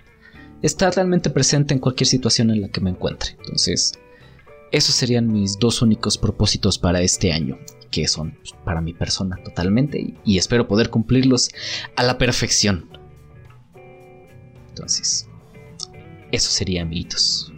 estar 0.64 0.92
realmente 0.96 1.30
presente 1.30 1.76
en 1.76 1.80
cualquier 1.80 2.08
situación 2.08 2.50
en 2.50 2.62
la 2.62 2.70
que 2.70 2.82
me 2.82 2.90
encuentre. 2.90 3.36
Entonces, 3.42 3.94
esos 4.72 4.96
serían 4.96 5.32
mis 5.32 5.60
dos 5.60 5.84
únicos 5.84 6.18
propósitos 6.18 6.80
para 6.80 7.00
este 7.04 7.32
año, 7.32 7.60
que 7.92 8.08
son 8.08 8.32
pues, 8.32 8.56
para 8.66 8.82
mi 8.82 8.96
persona 8.96 9.38
totalmente, 9.44 10.16
y, 10.26 10.38
espero 10.40 10.68
poder 10.68 10.90
cumplirlos 10.90 11.52
a 11.96 12.02
la 12.02 12.18
perfección. 12.18 12.90
Entonces, 14.70 15.30
eso 16.32 16.50
sería 16.50 16.82
amiguitos. 16.82 17.53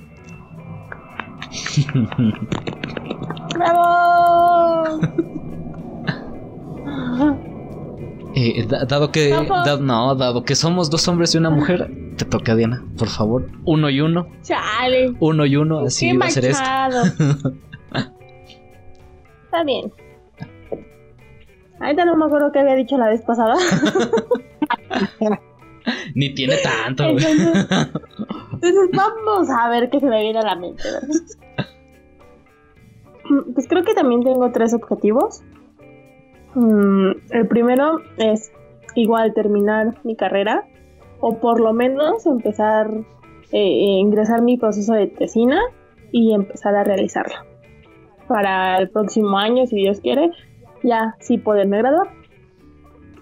¡Bravo! 3.54 5.00
Eh, 8.38 8.66
da- 8.68 8.84
dado 8.84 9.14
que 9.14 9.30
da- 9.30 9.78
no, 9.80 10.14
dado 10.16 10.44
que 10.44 10.56
somos 10.56 10.90
dos 10.90 11.08
hombres 11.08 11.34
y 11.34 11.38
una 11.38 11.50
mujer, 11.50 11.90
te 12.18 12.26
toca 12.26 12.54
Diana, 12.54 12.84
por 12.98 13.08
favor, 13.08 13.48
uno 13.64 13.90
y 13.90 14.02
uno, 14.02 14.28
Chale. 14.44 15.14
uno 15.22 15.46
y 15.46 15.56
uno, 15.56 15.80
así 15.80 16.12
Qué 16.12 16.18
va 16.18 16.26
a 16.26 16.30
ser 16.30 16.44
esto. 16.44 16.62
Está 19.46 19.64
bien. 19.66 19.90
Ahorita 21.80 22.04
no 22.04 22.18
me 22.18 22.26
acuerdo 22.26 22.52
qué 22.52 22.60
había 22.60 22.76
dicho 22.76 22.98
la 22.98 23.08
vez 23.08 23.22
pasada. 23.22 23.56
Ni 26.14 26.34
tiene 26.34 26.58
tanto. 26.58 27.04
Entonces, 27.06 27.40
entonces 28.52 28.90
vamos 28.94 29.50
a 29.50 29.70
ver 29.70 29.90
qué 29.90 30.02
se 30.02 30.08
me 30.08 30.22
viene 30.22 30.40
a 30.40 30.44
la 30.44 30.56
mente, 30.56 30.84
¿verdad? 30.92 31.08
Pues 33.54 33.68
creo 33.68 33.84
que 33.84 33.94
también 33.94 34.24
tengo 34.24 34.52
tres 34.52 34.74
objetivos. 34.74 35.44
Mm, 36.54 37.12
el 37.32 37.48
primero 37.48 38.00
es 38.18 38.52
igual 38.96 39.34
terminar 39.34 39.96
mi 40.04 40.16
carrera 40.16 40.66
o 41.20 41.40
por 41.40 41.60
lo 41.60 41.74
menos 41.74 42.26
empezar 42.26 42.90
eh, 43.52 43.60
eh, 43.60 44.00
ingresar 44.00 44.42
mi 44.42 44.58
proceso 44.58 44.94
de 44.94 45.08
tesina 45.08 45.60
y 46.12 46.34
empezar 46.34 46.76
a 46.76 46.84
realizarla. 46.84 47.46
Para 48.28 48.78
el 48.78 48.90
próximo 48.90 49.38
año, 49.38 49.68
si 49.68 49.76
Dios 49.76 50.00
quiere, 50.02 50.32
ya 50.84 51.16
sí 51.20 51.38
poderme 51.38 51.78
graduar. 51.78 52.10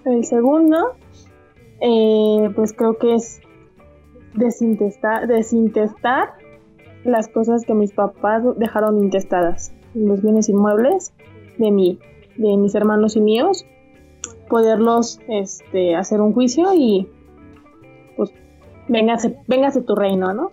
El 0.05 0.23
segundo, 0.23 0.95
eh, 1.81 2.49
pues 2.55 2.73
creo 2.73 2.97
que 2.97 3.15
es 3.15 3.41
desintestar, 4.33 5.27
desintestar 5.27 6.33
las 7.03 7.27
cosas 7.27 7.65
que 7.65 7.73
mis 7.73 7.91
papás 7.91 8.43
dejaron 8.57 9.03
intestadas, 9.03 9.72
los 9.93 10.21
bienes 10.21 10.49
inmuebles 10.49 11.13
de 11.57 11.71
mí, 11.71 11.99
de 12.35 12.57
mis 12.57 12.75
hermanos 12.75 13.15
y 13.15 13.21
míos, 13.21 13.65
poderlos 14.49 15.19
este, 15.27 15.95
hacer 15.95 16.21
un 16.21 16.33
juicio 16.33 16.73
y 16.73 17.07
pues 18.15 18.31
véngase, 18.87 19.37
véngase 19.47 19.81
tu 19.81 19.95
reino, 19.95 20.33
¿no? 20.33 20.51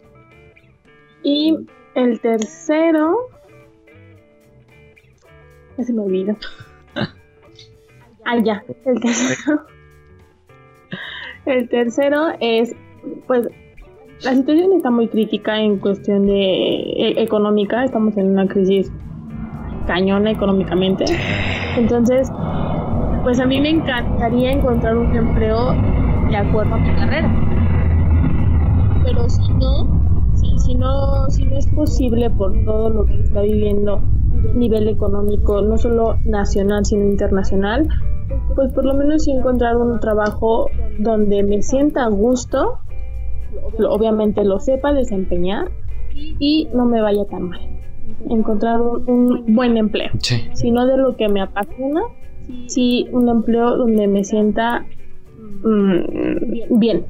Y 1.22 1.56
el 1.94 2.20
tercero, 2.20 3.16
ya 5.76 5.84
se 5.84 5.92
me 5.92 6.02
olvidó. 6.02 6.36
Ah, 8.22 8.38
ya, 8.38 8.62
el 8.84 9.00
tercero. 9.00 9.62
El 11.46 11.68
tercero 11.68 12.28
es, 12.38 12.76
pues, 13.26 13.48
la 14.22 14.34
situación 14.34 14.74
está 14.74 14.90
muy 14.90 15.08
crítica 15.08 15.58
en 15.58 15.78
cuestión 15.78 16.26
de 16.26 16.34
e- 16.34 17.22
económica. 17.22 17.82
Estamos 17.82 18.16
en 18.18 18.30
una 18.30 18.46
crisis 18.46 18.92
cañona 19.90 20.30
económicamente. 20.30 21.04
Entonces, 21.76 22.30
pues 23.24 23.40
a 23.40 23.46
mí 23.46 23.60
me 23.60 23.70
encantaría 23.70 24.52
encontrar 24.52 24.96
un 24.96 25.16
empleo 25.16 25.74
de 26.30 26.36
acuerdo 26.36 26.76
a 26.76 26.78
mi 26.78 26.94
carrera. 26.94 27.28
Pero 29.04 29.28
si 29.28 29.52
no, 29.54 30.30
si, 30.34 30.58
si 30.58 30.74
no, 30.76 31.28
si 31.28 31.44
no 31.44 31.56
es 31.56 31.66
posible 31.66 32.30
por 32.30 32.52
todo 32.64 32.90
lo 32.90 33.04
que 33.04 33.20
está 33.20 33.40
viviendo 33.42 34.00
nivel 34.54 34.86
económico, 34.86 35.60
no 35.60 35.76
solo 35.76 36.18
nacional, 36.24 36.84
sino 36.84 37.04
internacional, 37.06 37.88
pues 38.54 38.72
por 38.72 38.84
lo 38.84 38.94
menos 38.94 39.26
encontrar 39.26 39.76
un 39.76 39.98
trabajo 39.98 40.70
donde 41.00 41.42
me 41.42 41.62
sienta 41.62 42.04
a 42.04 42.08
gusto, 42.08 42.78
obviamente 43.88 44.44
lo 44.44 44.60
sepa 44.60 44.92
desempeñar 44.92 45.68
y 46.14 46.68
no 46.72 46.86
me 46.86 47.02
vaya 47.02 47.24
tan 47.24 47.48
mal. 47.48 47.79
Encontrar 48.28 48.80
un, 48.80 49.54
buen 49.54 49.76
empleo, 49.76 50.10
Sí. 50.18 50.48
sino 50.54 50.86
de 50.86 50.96
lo 50.96 51.16
que 51.16 51.28
me 51.28 51.40
apasiona, 51.40 52.02
sí 52.66 53.08
un 53.12 53.28
empleo 53.28 53.76
donde 53.76 54.06
me 54.06 54.24
sienta 54.24 54.84
mm, 55.62 56.78
bien 56.78 57.06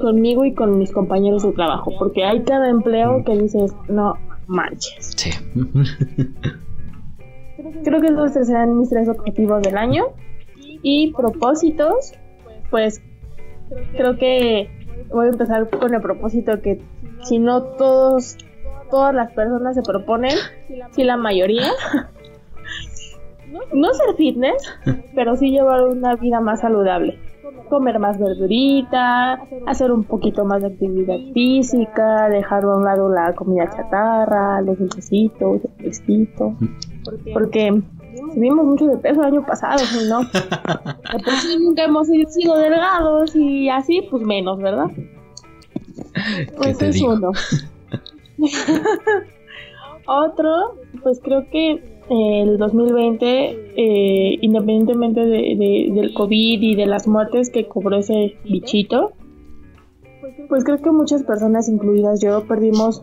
conmigo 0.00 0.44
y 0.44 0.54
con 0.54 0.78
mis 0.78 0.90
compañeros 0.90 1.42
de 1.42 1.52
trabajo, 1.52 1.92
porque 1.98 2.24
hay 2.24 2.42
cada 2.42 2.68
empleo 2.70 3.22
que 3.24 3.36
dices, 3.36 3.74
no 3.88 4.14
manches. 4.46 5.12
Sí. 5.16 5.30
Creo 7.84 8.00
que 8.00 8.06
esos 8.06 8.46
serán 8.46 8.78
mis 8.78 8.88
tres 8.88 9.08
objetivos 9.08 9.62
del 9.62 9.76
año. 9.76 10.04
Y 10.82 11.12
propósitos, 11.12 12.12
pues 12.70 13.02
creo 13.96 14.16
que 14.16 14.70
voy 15.10 15.26
a 15.26 15.30
empezar 15.30 15.68
con 15.70 15.92
el 15.92 16.00
propósito 16.00 16.60
que 16.62 16.80
si 17.22 17.38
no 17.38 17.62
todos, 17.62 18.36
todas 18.90 19.14
las 19.14 19.32
personas 19.32 19.74
se 19.74 19.82
proponen, 19.82 20.36
si 20.92 21.04
la 21.04 21.16
mayoría, 21.16 21.70
no 23.72 23.94
ser 23.94 24.14
fitness, 24.16 24.62
pero 25.14 25.36
sí 25.36 25.50
llevar 25.50 25.82
una 25.84 26.14
vida 26.16 26.40
más 26.40 26.60
saludable. 26.60 27.18
Comer 27.68 27.98
más 27.98 28.18
verdurita, 28.18 29.40
hacer 29.66 29.92
un 29.92 30.04
poquito 30.04 30.44
más 30.44 30.62
de 30.62 30.68
actividad 30.68 31.16
física, 31.34 32.28
dejar 32.30 32.64
a 32.64 32.76
un 32.76 32.84
lado 32.84 33.10
la 33.10 33.34
comida 33.34 33.68
chatarra, 33.68 34.60
los 34.62 34.78
dulcecitos, 34.78 35.62
el 35.64 35.70
fresquito. 35.78 36.54
Porque 37.32 37.82
subimos 38.34 38.64
mucho 38.64 38.86
de 38.86 38.96
peso 38.98 39.20
el 39.20 39.26
año 39.34 39.44
pasado, 39.46 39.78
¿sí, 39.78 40.08
¿no? 40.08 40.20
De 40.20 41.24
por 41.24 41.32
sí 41.34 41.58
nunca 41.62 41.84
hemos 41.84 42.06
sido 42.06 42.56
delgados 42.56 43.36
y 43.36 43.68
así, 43.68 44.06
pues 44.10 44.22
menos, 44.24 44.58
¿verdad? 44.58 44.86
¿Qué 46.62 46.70
Ese 46.70 46.74
te 46.78 46.88
es 46.88 46.94
digo? 46.94 47.12
uno. 47.12 47.32
Otro, 50.06 50.76
pues 51.02 51.20
creo 51.22 51.48
que 51.50 51.82
el 52.10 52.56
2020, 52.56 53.72
eh, 53.76 54.38
independientemente 54.40 55.20
de- 55.20 55.56
de- 55.56 55.90
del 55.94 56.14
COVID 56.14 56.62
y 56.62 56.74
de 56.74 56.86
las 56.86 57.06
muertes 57.06 57.50
que 57.50 57.66
cobró 57.68 57.96
ese 57.98 58.36
bichito, 58.44 59.12
pues 60.48 60.64
creo 60.64 60.78
que 60.80 60.90
muchas 60.90 61.22
personas, 61.24 61.68
incluidas 61.68 62.20
yo, 62.22 62.46
perdimos 62.46 63.02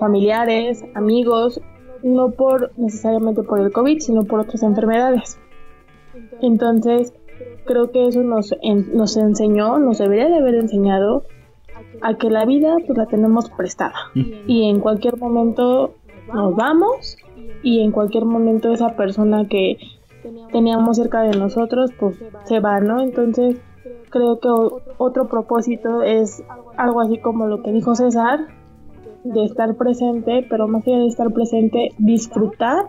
familiares, 0.00 0.84
amigos, 0.94 1.60
no 2.02 2.32
por 2.32 2.72
necesariamente 2.76 3.44
por 3.44 3.60
el 3.60 3.70
COVID, 3.70 4.00
sino 4.00 4.24
por 4.24 4.40
otras 4.40 4.62
enfermedades. 4.64 5.38
Entonces, 6.42 7.12
creo 7.64 7.92
que 7.92 8.08
eso 8.08 8.22
nos, 8.24 8.52
en- 8.62 8.96
nos 8.96 9.16
enseñó, 9.16 9.78
nos 9.78 9.98
debería 9.98 10.28
de 10.28 10.38
haber 10.38 10.56
enseñado 10.56 11.22
a 12.02 12.14
que 12.14 12.30
la 12.30 12.44
vida 12.44 12.76
pues 12.86 12.98
la 12.98 13.06
tenemos 13.06 13.50
prestada 13.50 13.94
y 14.14 14.68
en 14.68 14.80
cualquier 14.80 15.16
momento 15.16 15.94
nos 16.32 16.54
vamos 16.56 17.16
y 17.62 17.80
en 17.80 17.92
cualquier 17.92 18.24
momento 18.24 18.72
esa 18.72 18.96
persona 18.96 19.46
que 19.48 19.78
teníamos 20.52 20.96
cerca 20.96 21.22
de 21.22 21.36
nosotros 21.36 21.90
pues 21.98 22.16
se 22.44 22.60
va, 22.60 22.80
¿no? 22.80 23.02
Entonces 23.02 23.56
creo 24.10 24.38
que 24.38 24.48
otro 24.98 25.28
propósito 25.28 26.02
es 26.02 26.42
algo 26.76 27.00
así 27.00 27.18
como 27.18 27.46
lo 27.46 27.62
que 27.62 27.72
dijo 27.72 27.94
César, 27.94 28.46
de 29.24 29.44
estar 29.44 29.74
presente, 29.76 30.46
pero 30.48 30.68
más 30.68 30.86
allá 30.86 30.98
de 30.98 31.06
estar 31.06 31.32
presente, 31.32 31.90
disfrutar 31.98 32.86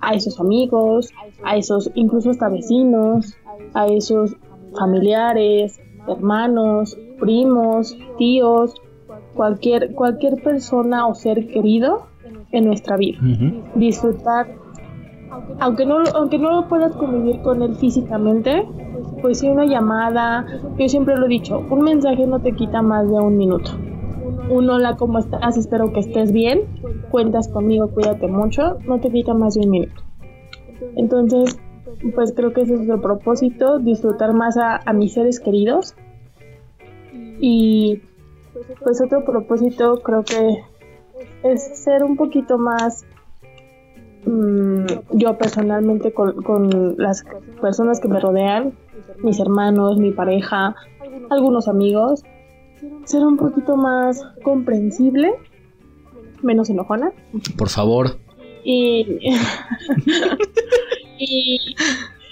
a 0.00 0.14
esos 0.14 0.38
amigos, 0.40 1.10
a 1.44 1.56
esos 1.56 1.90
incluso 1.94 2.30
hasta 2.30 2.48
vecinos, 2.48 3.36
a 3.72 3.86
esos 3.86 4.36
familiares, 4.78 5.80
hermanos, 6.08 6.98
primos, 7.18 7.96
tíos, 8.18 8.74
cualquier 9.34 9.94
cualquier 9.94 10.42
persona 10.42 11.06
o 11.06 11.14
ser 11.14 11.46
querido 11.48 12.06
en 12.52 12.66
nuestra 12.66 12.96
vida. 12.96 13.18
Disfrutar 13.74 14.46
aunque 15.58 15.84
no 15.86 15.98
aunque 16.14 16.38
no 16.38 16.52
lo 16.52 16.68
puedas 16.68 16.94
convivir 16.96 17.40
con 17.42 17.62
él 17.62 17.74
físicamente, 17.76 18.66
pues 19.20 19.40
sí 19.40 19.48
una 19.48 19.64
llamada, 19.64 20.46
yo 20.78 20.88
siempre 20.88 21.16
lo 21.16 21.26
he 21.26 21.28
dicho, 21.28 21.64
un 21.70 21.80
mensaje 21.82 22.26
no 22.26 22.40
te 22.40 22.52
quita 22.52 22.82
más 22.82 23.08
de 23.08 23.14
un 23.14 23.36
minuto. 23.36 23.70
Un 24.50 24.68
hola, 24.68 24.96
¿cómo 24.96 25.18
estás? 25.18 25.56
Espero 25.56 25.92
que 25.92 26.00
estés 26.00 26.30
bien. 26.30 26.62
Cuentas 27.10 27.48
conmigo, 27.48 27.88
cuídate 27.88 28.28
mucho. 28.28 28.76
No 28.86 29.00
te 29.00 29.10
quita 29.10 29.32
más 29.32 29.54
de 29.54 29.60
un 29.60 29.70
minuto. 29.70 30.02
Entonces, 30.96 31.58
pues 32.14 32.34
creo 32.36 32.52
que 32.52 32.62
ese 32.62 32.74
es 32.74 32.88
el 32.88 33.00
propósito, 33.00 33.78
disfrutar 33.78 34.34
más 34.34 34.58
a, 34.58 34.80
a 34.84 34.92
mis 34.92 35.14
seres 35.14 35.40
queridos. 35.40 35.94
Y 37.40 38.00
pues 38.82 39.00
otro 39.00 39.24
propósito 39.24 40.00
creo 40.02 40.24
que 40.24 40.64
es 41.42 41.82
ser 41.82 42.04
un 42.04 42.16
poquito 42.16 42.58
más 42.58 43.04
mm, 44.24 44.84
yo 45.12 45.36
personalmente 45.36 46.12
con, 46.12 46.42
con 46.42 46.96
las 46.96 47.24
personas 47.60 48.00
que 48.00 48.08
me 48.08 48.20
rodean, 48.20 48.72
mis 49.22 49.38
hermanos, 49.40 49.98
mi 49.98 50.12
pareja, 50.12 50.74
algunos 51.30 51.68
amigos, 51.68 52.24
ser 53.04 53.24
un 53.26 53.36
poquito 53.36 53.76
más 53.76 54.22
comprensible, 54.42 55.34
menos 56.42 56.70
enojona 56.70 57.12
Por 57.56 57.68
favor. 57.68 58.18
y 58.64 59.18
y 61.18 61.58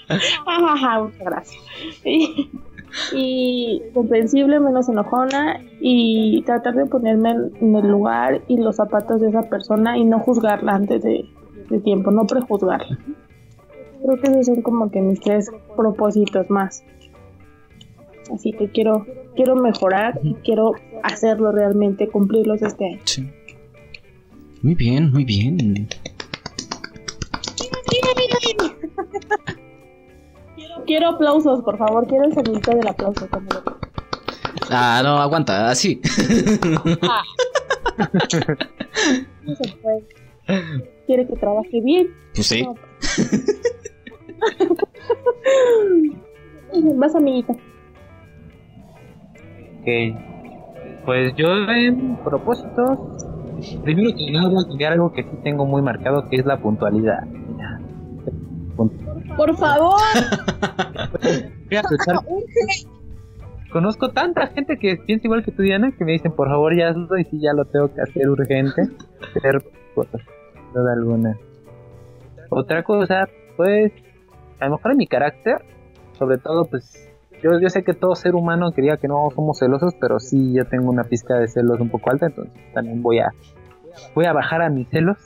Ajaja, 0.45 1.03
muchas 1.03 1.19
gracias 1.19 1.63
y, 2.03 2.49
y 3.11 3.81
comprensible 3.93 4.59
menos 4.59 4.89
enojona 4.89 5.59
y 5.79 6.41
tratar 6.45 6.75
de 6.75 6.85
ponerme 6.85 7.31
en, 7.59 7.75
el 7.75 7.87
lugar 7.87 8.41
y 8.47 8.57
los 8.57 8.75
zapatos 8.75 9.21
de 9.21 9.29
esa 9.29 9.43
persona 9.43 9.97
y 9.97 10.05
no 10.05 10.19
juzgarla 10.19 10.75
antes 10.75 11.01
de, 11.03 11.25
de 11.69 11.79
tiempo 11.79 12.11
no 12.11 12.25
prejuzgarla. 12.25 12.99
Creo 14.03 14.21
que 14.21 14.31
esos 14.31 14.45
son 14.47 14.61
como 14.61 14.91
que 14.91 15.01
mis 15.01 15.19
tres 15.21 15.49
propósitos 15.75 16.49
más. 16.49 16.83
Así 18.33 18.51
que 18.53 18.69
quiero 18.69 19.05
quiero 19.35 19.55
mejorar 19.55 20.19
y 20.23 20.33
quiero 20.35 20.73
hacerlo 21.03 21.51
realmente 21.51 22.07
cumplirlos 22.07 22.61
este 22.61 22.85
año. 22.85 23.01
Sí. 23.05 23.29
Muy 24.61 24.75
bien, 24.75 25.11
muy 25.11 25.25
bien. 25.25 25.89
Quiero 30.85 31.09
aplausos 31.09 31.61
por 31.63 31.77
favor 31.77 32.07
quiero 32.07 32.25
el 32.25 32.33
sonidito 32.33 32.71
del 32.71 32.87
aplauso 32.87 33.27
Ah, 34.69 35.01
no, 35.03 35.17
aguanta, 35.17 35.69
así. 35.69 35.99
No 39.43 39.55
se 39.55 39.67
puede. 39.81 40.03
Quiere 41.05 41.27
que 41.27 41.35
trabaje 41.35 41.81
bien. 41.81 42.07
Pues 42.33 42.47
sí. 42.47 42.63
No. 42.63 42.75
Vas, 46.95 47.15
amiguita. 47.15 47.53
Ok. 49.81 49.87
Pues 51.05 51.35
yo 51.35 51.47
en 51.69 52.15
propósitos, 52.23 52.97
primero 53.83 54.15
que 54.15 54.31
nada 54.31 54.49
voy 54.49 54.63
a 54.63 54.67
cambiar 54.67 54.93
algo 54.93 55.11
que 55.11 55.23
sí 55.23 55.29
tengo 55.43 55.65
muy 55.65 55.81
marcado, 55.81 56.29
que 56.29 56.37
es 56.37 56.45
la 56.45 56.57
puntualidad. 56.57 57.27
Por 59.35 59.57
favor. 59.57 60.01
Conozco 63.71 64.11
tanta 64.11 64.47
gente 64.47 64.77
que 64.77 64.97
piensa 64.97 65.25
igual 65.25 65.43
que 65.43 65.51
tú, 65.51 65.63
Diana, 65.63 65.91
que 65.97 66.05
me 66.05 66.11
dicen, 66.11 66.31
por 66.31 66.47
favor, 66.47 66.77
ya 66.77 66.89
hazlo, 66.89 67.17
y 67.17 67.23
sí, 67.25 67.39
ya 67.41 67.53
lo 67.53 67.65
tengo 67.65 67.91
que 67.91 68.01
hacer 68.01 68.29
urgente. 68.29 68.83
Hacer 69.35 69.63
cosas, 69.95 70.21
duda 70.75 70.93
alguna. 70.93 71.39
Otra 72.49 72.83
cosa, 72.83 73.27
pues, 73.57 73.91
a 74.59 74.65
lo 74.65 74.77
mejor 74.77 74.91
en 74.91 74.97
mi 74.97 75.07
carácter, 75.07 75.65
sobre 76.19 76.37
todo, 76.37 76.65
pues, 76.65 77.11
yo, 77.41 77.59
yo 77.59 77.67
sé 77.69 77.83
que 77.83 77.95
todo 77.95 78.13
ser 78.13 78.35
humano 78.35 78.71
quería 78.73 78.97
que 78.97 79.07
no 79.07 79.27
somos 79.33 79.57
celosos, 79.57 79.95
pero 79.99 80.19
sí, 80.19 80.53
yo 80.53 80.65
tengo 80.65 80.91
una 80.91 81.03
pizca 81.03 81.39
de 81.39 81.47
celos 81.47 81.79
un 81.79 81.89
poco 81.89 82.11
alta, 82.11 82.27
entonces 82.27 82.53
también 82.75 83.01
voy 83.01 83.19
a, 83.19 83.33
voy 84.13 84.25
a 84.25 84.33
bajar 84.33 84.61
a 84.61 84.69
mis 84.69 84.87
celos. 84.89 85.17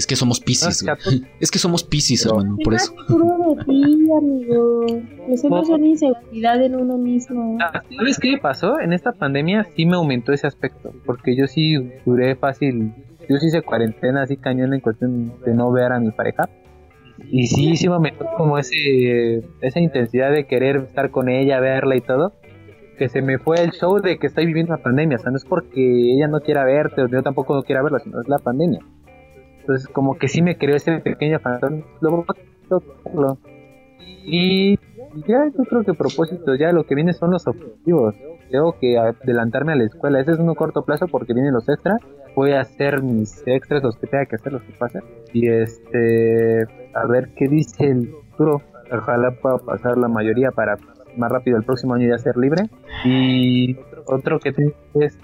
Es 0.00 0.06
que 0.06 0.16
somos 0.16 0.40
piscis, 0.40 0.82
No. 0.82 0.94
Es 1.40 1.50
que 1.50 1.58
somos 1.58 1.84
piscis, 1.84 2.24
hermano, 2.24 2.56
por 2.64 2.72
eso. 2.72 2.94
de 2.94 3.64
ti, 3.64 4.08
amigo. 4.16 4.86
Son 5.36 5.84
inseguridad 5.84 6.62
en 6.62 6.74
uno 6.76 6.96
mismo. 6.96 7.58
Ah, 7.60 7.82
¿Sabes 7.94 8.18
qué 8.18 8.38
pasó? 8.40 8.80
En 8.80 8.94
esta 8.94 9.12
pandemia 9.12 9.66
sí 9.76 9.84
me 9.84 9.96
aumentó 9.96 10.32
ese 10.32 10.46
aspecto, 10.46 10.94
porque 11.04 11.36
yo 11.36 11.46
sí 11.46 11.74
duré 12.06 12.34
fácil, 12.34 12.94
yo 13.28 13.36
sí 13.36 13.48
hice 13.48 13.60
cuarentena 13.60 14.22
así 14.22 14.38
cañón 14.38 14.72
en 14.72 14.80
cuestión 14.80 15.34
de 15.44 15.52
no 15.52 15.70
ver 15.70 15.92
a 15.92 16.00
mi 16.00 16.12
pareja. 16.12 16.48
Y 17.30 17.48
sí, 17.48 17.76
sí 17.76 17.86
me 17.86 17.96
aumentó 17.96 18.24
como 18.38 18.56
ese, 18.56 19.44
esa 19.60 19.80
intensidad 19.80 20.32
de 20.32 20.46
querer 20.46 20.76
estar 20.76 21.10
con 21.10 21.28
ella, 21.28 21.60
verla 21.60 21.94
y 21.94 22.00
todo, 22.00 22.32
que 22.98 23.10
se 23.10 23.20
me 23.20 23.38
fue 23.38 23.62
el 23.62 23.72
show 23.72 24.00
de 24.00 24.18
que 24.18 24.28
estoy 24.28 24.46
viviendo 24.46 24.72
la 24.74 24.82
pandemia, 24.82 25.18
o 25.18 25.20
sea, 25.20 25.30
no 25.30 25.36
es 25.36 25.44
porque 25.44 26.14
ella 26.14 26.26
no 26.26 26.40
quiera 26.40 26.64
verte 26.64 27.02
o 27.02 27.08
yo 27.08 27.22
tampoco 27.22 27.54
no 27.54 27.62
quiera 27.62 27.82
verla, 27.82 27.98
sino 27.98 28.18
es 28.22 28.28
la 28.28 28.38
pandemia. 28.38 28.80
Entonces 29.70 29.88
como 29.88 30.18
que 30.18 30.26
sí 30.26 30.42
me 30.42 30.58
creó 30.58 30.74
ese 30.74 30.98
pequeño 30.98 31.38
fantasma, 31.38 31.84
hacerlo. 33.04 33.38
Y 34.24 34.76
ya 35.28 35.46
yo 35.46 35.64
creo 35.64 35.84
que 35.84 35.94
propósitos, 35.94 36.58
ya 36.58 36.72
lo 36.72 36.82
que 36.84 36.96
viene 36.96 37.12
son 37.12 37.30
los 37.30 37.46
objetivos. 37.46 38.16
Tengo 38.50 38.76
que 38.80 38.98
adelantarme 38.98 39.74
a 39.74 39.76
la 39.76 39.84
escuela. 39.84 40.18
Ese 40.18 40.32
es 40.32 40.40
uno 40.40 40.56
corto 40.56 40.84
plazo 40.84 41.06
porque 41.06 41.34
vienen 41.34 41.52
los 41.52 41.68
extras. 41.68 42.00
Voy 42.34 42.50
a 42.50 42.62
hacer 42.62 43.00
mis 43.04 43.46
extras, 43.46 43.84
los 43.84 43.96
que 43.96 44.08
tenga 44.08 44.26
que 44.26 44.34
hacer, 44.34 44.52
los 44.52 44.62
que 44.62 44.72
pasen. 44.72 45.02
Y 45.32 45.48
este, 45.48 46.64
a 46.92 47.06
ver 47.06 47.30
qué 47.36 47.46
dice 47.46 47.86
el 47.86 48.08
futuro. 48.08 48.62
Ojalá 48.90 49.30
pueda 49.40 49.58
pasar 49.58 49.98
la 49.98 50.08
mayoría 50.08 50.50
para 50.50 50.78
más 51.16 51.30
rápido 51.30 51.58
el 51.58 51.62
próximo 51.62 51.94
año 51.94 52.08
ya 52.08 52.18
ser 52.18 52.36
libre. 52.36 52.68
Y 53.04 53.76
otro 54.06 54.40
que 54.40 54.52
tengo 54.52 54.74
es, 54.94 55.16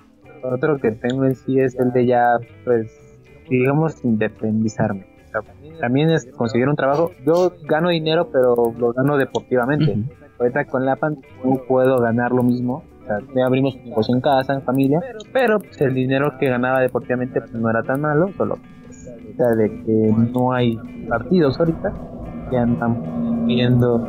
otro 0.44 0.78
que 0.78 0.92
tengo 0.92 1.24
en 1.24 1.34
sí 1.34 1.58
es 1.58 1.74
el 1.80 1.90
de 1.90 2.06
ya, 2.06 2.38
pues, 2.64 3.05
digamos, 3.48 4.04
independizarme. 4.04 5.06
O 5.26 5.30
sea, 5.30 5.40
también 5.80 6.10
es 6.10 6.26
conseguir 6.26 6.68
un 6.68 6.76
trabajo. 6.76 7.10
Yo 7.24 7.52
gano 7.68 7.90
dinero, 7.90 8.28
pero 8.32 8.54
lo 8.78 8.92
gano 8.92 9.16
deportivamente. 9.16 9.92
Ujú. 9.92 10.02
Ahorita 10.38 10.64
con 10.66 10.84
la 10.84 10.96
pandemia 10.96 11.28
no 11.44 11.56
puedo 11.66 11.98
ganar 11.98 12.32
lo 12.32 12.42
mismo. 12.42 12.82
O 13.02 13.06
sea, 13.06 13.18
ya 13.34 13.46
abrimos 13.46 13.76
un 13.76 13.84
negocio 13.84 14.14
en 14.14 14.20
casa, 14.20 14.54
en 14.54 14.62
familia, 14.62 15.00
pero 15.32 15.60
pues, 15.60 15.80
el 15.80 15.94
dinero 15.94 16.32
que 16.40 16.48
ganaba 16.48 16.80
deportivamente 16.80 17.40
pues, 17.40 17.52
no 17.54 17.70
era 17.70 17.82
tan 17.84 18.00
malo, 18.00 18.30
solo 18.36 18.58
pues, 18.84 19.08
ahorita 19.08 19.54
de 19.54 19.68
que 19.84 20.14
no 20.34 20.52
hay 20.52 20.76
partidos 21.08 21.56
ahorita, 21.60 21.92
que 22.50 22.56
andan 22.58 23.46
viendo 23.46 24.04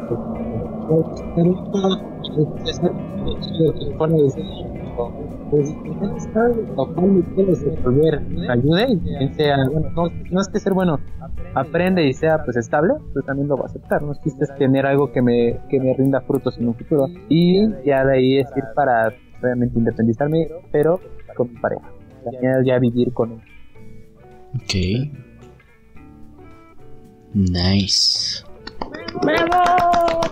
ayude 8.50 8.88
y 8.92 8.98
también 8.98 9.34
sea, 9.34 9.58
bueno, 9.72 9.90
no, 9.96 10.10
no 10.32 10.42
es 10.42 10.48
que 10.50 10.60
ser 10.60 10.74
bueno, 10.74 11.00
aprende 11.54 12.06
y 12.06 12.14
sea 12.14 12.44
pues 12.44 12.58
estable, 12.58 12.94
pues 13.14 13.26
también 13.26 13.48
lo 13.48 13.58
va 13.58 13.64
a 13.64 13.66
aceptar. 13.68 14.02
No 14.02 14.12
existe 14.12 14.44
es 14.44 14.56
tener 14.56 14.86
algo 14.86 15.12
que 15.12 15.22
me, 15.22 15.60
que 15.70 15.80
me 15.80 15.94
rinda 15.94 16.22
frutos 16.22 16.58
en 16.58 16.68
un 16.68 16.76
futuro. 16.76 17.08
Y 17.30 17.68
ya 17.86 18.06
de 18.06 18.18
ahí 18.18 18.38
es 18.40 18.48
ir 18.56 18.64
para 18.76 19.14
realmente 19.42 19.78
independizarme, 19.78 20.48
pero 20.72 21.00
con 21.36 21.54
mi 21.54 21.60
pareja. 21.60 21.90
También 22.24 22.64
ya 22.66 22.80
vivir 22.80 23.14
con 23.14 23.32
él. 23.34 23.42
Ok. 24.56 24.74
Nice. 27.34 28.44
¡Bravo! 29.22 30.28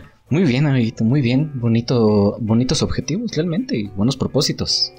Muy 0.30 0.44
bien, 0.44 0.66
amiguito, 0.66 1.04
muy 1.04 1.20
bien. 1.20 1.50
Bonito, 1.54 2.36
bonitos 2.40 2.82
objetivos, 2.82 3.34
realmente, 3.34 3.76
y 3.76 3.88
buenos 3.88 4.16
propósitos. 4.16 4.92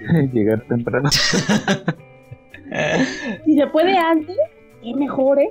Llegar 0.32 0.66
temprano. 0.68 1.10
Si 3.46 3.56
se 3.56 3.66
puede 3.68 3.96
antes, 3.96 4.36
es 4.84 4.94
mejor, 4.94 5.40
¿eh? 5.40 5.50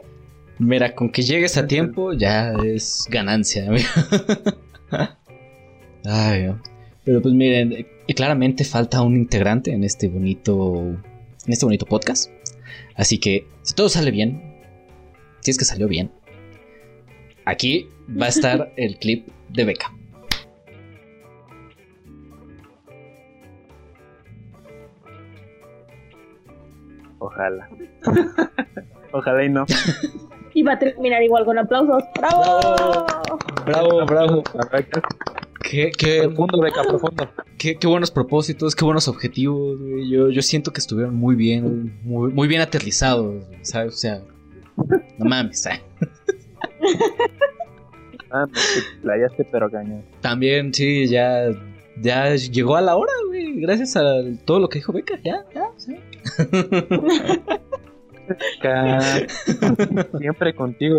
Mira, 0.60 0.94
con 0.94 1.10
que 1.10 1.24
llegues 1.24 1.58
a 1.58 1.66
tiempo 1.68 2.14
ya 2.14 2.54
es 2.64 3.08
ganancia, 3.10 3.68
amigo. 3.68 3.88
Ay. 6.06 6.54
Pero 7.04 7.22
pues 7.22 7.34
miren, 7.34 7.74
eh, 7.74 7.88
claramente 8.16 8.64
falta 8.64 9.02
un 9.02 9.16
integrante 9.16 9.72
en 9.72 9.84
este 9.84 10.08
bonito, 10.10 10.84
en 10.84 11.54
este 11.54 11.66
bonito 11.66 11.88
podcast. 11.88 12.32
Así 12.96 13.18
que 13.18 13.48
si 13.64 13.74
todo 13.74 13.90
sale 13.90 14.12
bien, 14.12 14.62
si 15.40 15.52
es 15.52 15.58
que 15.58 15.66
salió 15.66 15.88
bien, 15.88 16.12
aquí 17.48 17.90
va 18.20 18.26
a 18.28 18.30
estar 18.30 18.74
el 18.78 18.98
clip 18.98 19.28
de 19.50 19.66
Beca. 19.66 19.92
Ojalá. 27.20 27.70
Ojalá 29.12 29.44
y 29.44 29.50
no. 29.50 29.66
Y 30.54 30.64
va 30.64 30.74
a 30.74 30.80
terminar 30.80 31.24
igual 31.24 31.46
con 31.46 31.58
aplausos. 31.58 32.04
¡Bravo! 32.18 33.06
Bravo, 33.66 34.06
bravo. 34.06 34.44
Perfecto. 34.44 35.02
Qué, 35.64 35.92
qué, 35.98 36.22
Profundo, 36.24 36.62
beca, 36.62 36.82
profundo. 36.84 37.30
qué, 37.58 37.76
qué 37.76 37.88
buenos 37.88 38.10
propósitos, 38.12 38.76
qué 38.76 38.86
buenos 38.86 39.08
objetivos. 39.08 39.78
güey. 39.80 40.10
Yo, 40.10 40.30
yo 40.30 40.42
siento 40.42 40.72
que 40.72 40.80
estuvieron 40.80 41.16
muy 41.16 41.36
bien, 41.36 42.00
muy, 42.04 42.32
muy 42.32 42.48
bien 42.48 42.62
aterrizados, 42.62 43.44
¿sabes? 43.64 43.96
O 43.96 43.98
sea, 43.98 44.22
no 45.18 45.26
mames. 45.30 45.62
¿sabes? 45.64 45.82
Ah, 48.30 48.46
no, 48.46 48.48
te 48.48 49.02
playaste, 49.02 49.44
pero 49.46 49.70
cañón. 49.70 50.04
También, 50.22 50.74
sí, 50.74 51.08
ya, 51.08 51.50
ya 52.02 52.36
llegó 52.36 52.76
a 52.76 52.82
la 52.82 52.96
hora, 52.96 53.12
güey. 53.28 53.60
Gracias 53.62 53.96
a 53.96 54.04
todo 54.46 54.60
lo 54.60 54.70
que 54.70 54.80
dijo 54.80 54.92
Beca, 54.94 55.20
ya, 55.24 55.46
ya, 55.56 55.70
sí. 55.78 55.96
Siempre 60.20 60.54
contigo. 60.56 60.98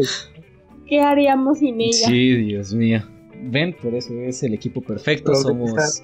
¿Qué 0.87 1.01
haríamos 1.01 1.59
sin 1.59 1.81
ella? 1.81 2.07
Sí, 2.07 2.35
Dios 2.37 2.73
mío. 2.73 3.03
Ven, 3.41 3.75
por 3.81 3.95
eso 3.95 4.13
es 4.23 4.43
el 4.43 4.55
equipo 4.55 4.81
perfecto. 4.81 5.33
Pero 5.33 5.43
Somos 5.43 6.03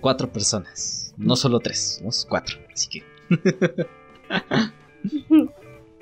cuatro 0.00 0.30
personas, 0.30 1.14
no 1.16 1.34
solo 1.36 1.58
tres, 1.60 1.96
somos 1.98 2.26
cuatro. 2.28 2.58
Así 2.72 2.88
que. 2.88 3.02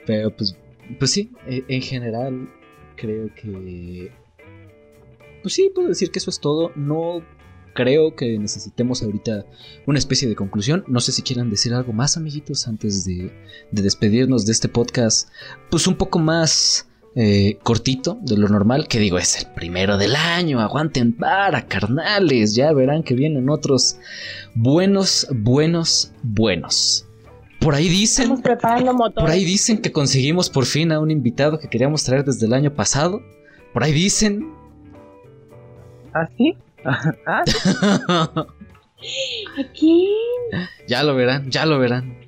Pero 0.06 0.30
pues, 0.36 0.56
pues 0.98 1.10
sí, 1.12 1.30
e- 1.46 1.64
en 1.68 1.80
general 1.80 2.48
creo 2.96 3.30
que. 3.34 4.12
Pues 5.42 5.54
sí, 5.54 5.70
puedo 5.74 5.88
decir 5.88 6.10
que 6.10 6.18
eso 6.18 6.30
es 6.30 6.40
todo. 6.40 6.72
No 6.74 7.22
creo 7.74 8.14
que 8.14 8.38
necesitemos 8.38 9.02
ahorita 9.02 9.44
una 9.86 9.98
especie 9.98 10.28
de 10.28 10.36
conclusión. 10.36 10.84
No 10.86 11.00
sé 11.00 11.12
si 11.12 11.22
quieran 11.22 11.50
decir 11.50 11.74
algo 11.74 11.92
más, 11.92 12.16
amiguitos, 12.16 12.66
antes 12.66 13.04
de, 13.04 13.32
de 13.70 13.82
despedirnos 13.82 14.46
de 14.46 14.52
este 14.52 14.68
podcast. 14.68 15.28
Pues 15.70 15.86
un 15.86 15.96
poco 15.96 16.18
más 16.18 16.88
eh, 17.16 17.58
cortito 17.62 18.18
de 18.22 18.36
lo 18.36 18.48
normal. 18.48 18.88
Que 18.88 18.98
digo, 18.98 19.18
es 19.18 19.38
el 19.38 19.46
primero 19.52 19.98
del 19.98 20.16
año. 20.16 20.60
Aguanten 20.60 21.12
para, 21.12 21.66
carnales. 21.66 22.54
Ya 22.54 22.72
verán 22.72 23.02
que 23.02 23.14
vienen 23.14 23.50
otros 23.50 23.98
buenos, 24.54 25.26
buenos, 25.30 26.12
buenos. 26.22 27.06
Por 27.64 27.74
ahí 27.74 27.88
dicen. 27.88 28.24
Estamos 28.24 28.42
preparando 28.42 28.92
motores. 28.92 29.24
Por 29.24 29.30
ahí 29.30 29.42
dicen 29.42 29.80
que 29.80 29.90
conseguimos 29.90 30.50
por 30.50 30.66
fin 30.66 30.92
a 30.92 31.00
un 31.00 31.10
invitado 31.10 31.58
que 31.58 31.68
queríamos 31.68 32.04
traer 32.04 32.22
desde 32.22 32.44
el 32.44 32.52
año 32.52 32.74
pasado. 32.74 33.22
Por 33.72 33.82
ahí 33.82 33.92
dicen. 33.92 34.52
¿Ah, 36.12 36.28
sí? 36.36 36.56
Ah, 37.26 37.42
¿A 39.58 39.62
quién? 39.78 40.08
ya 40.86 41.02
lo 41.02 41.14
verán, 41.14 41.50
ya 41.50 41.64
lo 41.64 41.78
verán. 41.78 42.18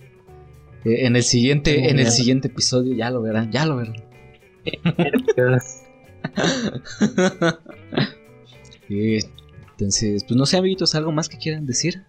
Eh, 0.84 1.06
en 1.06 1.16
el 1.16 1.22
siguiente, 1.22 1.90
en 1.90 1.98
el 1.98 2.10
siguiente 2.10 2.48
episodio, 2.48 2.94
ya 2.94 3.10
lo 3.10 3.20
verán, 3.20 3.52
ya 3.52 3.66
lo 3.66 3.76
verán. 3.76 3.96
Sí, 8.88 9.18
entonces, 9.72 10.24
pues 10.24 10.36
no 10.36 10.46
sé, 10.46 10.56
amiguitos, 10.56 10.94
algo 10.94 11.12
más 11.12 11.28
que 11.28 11.36
quieran 11.36 11.66
decir. 11.66 12.04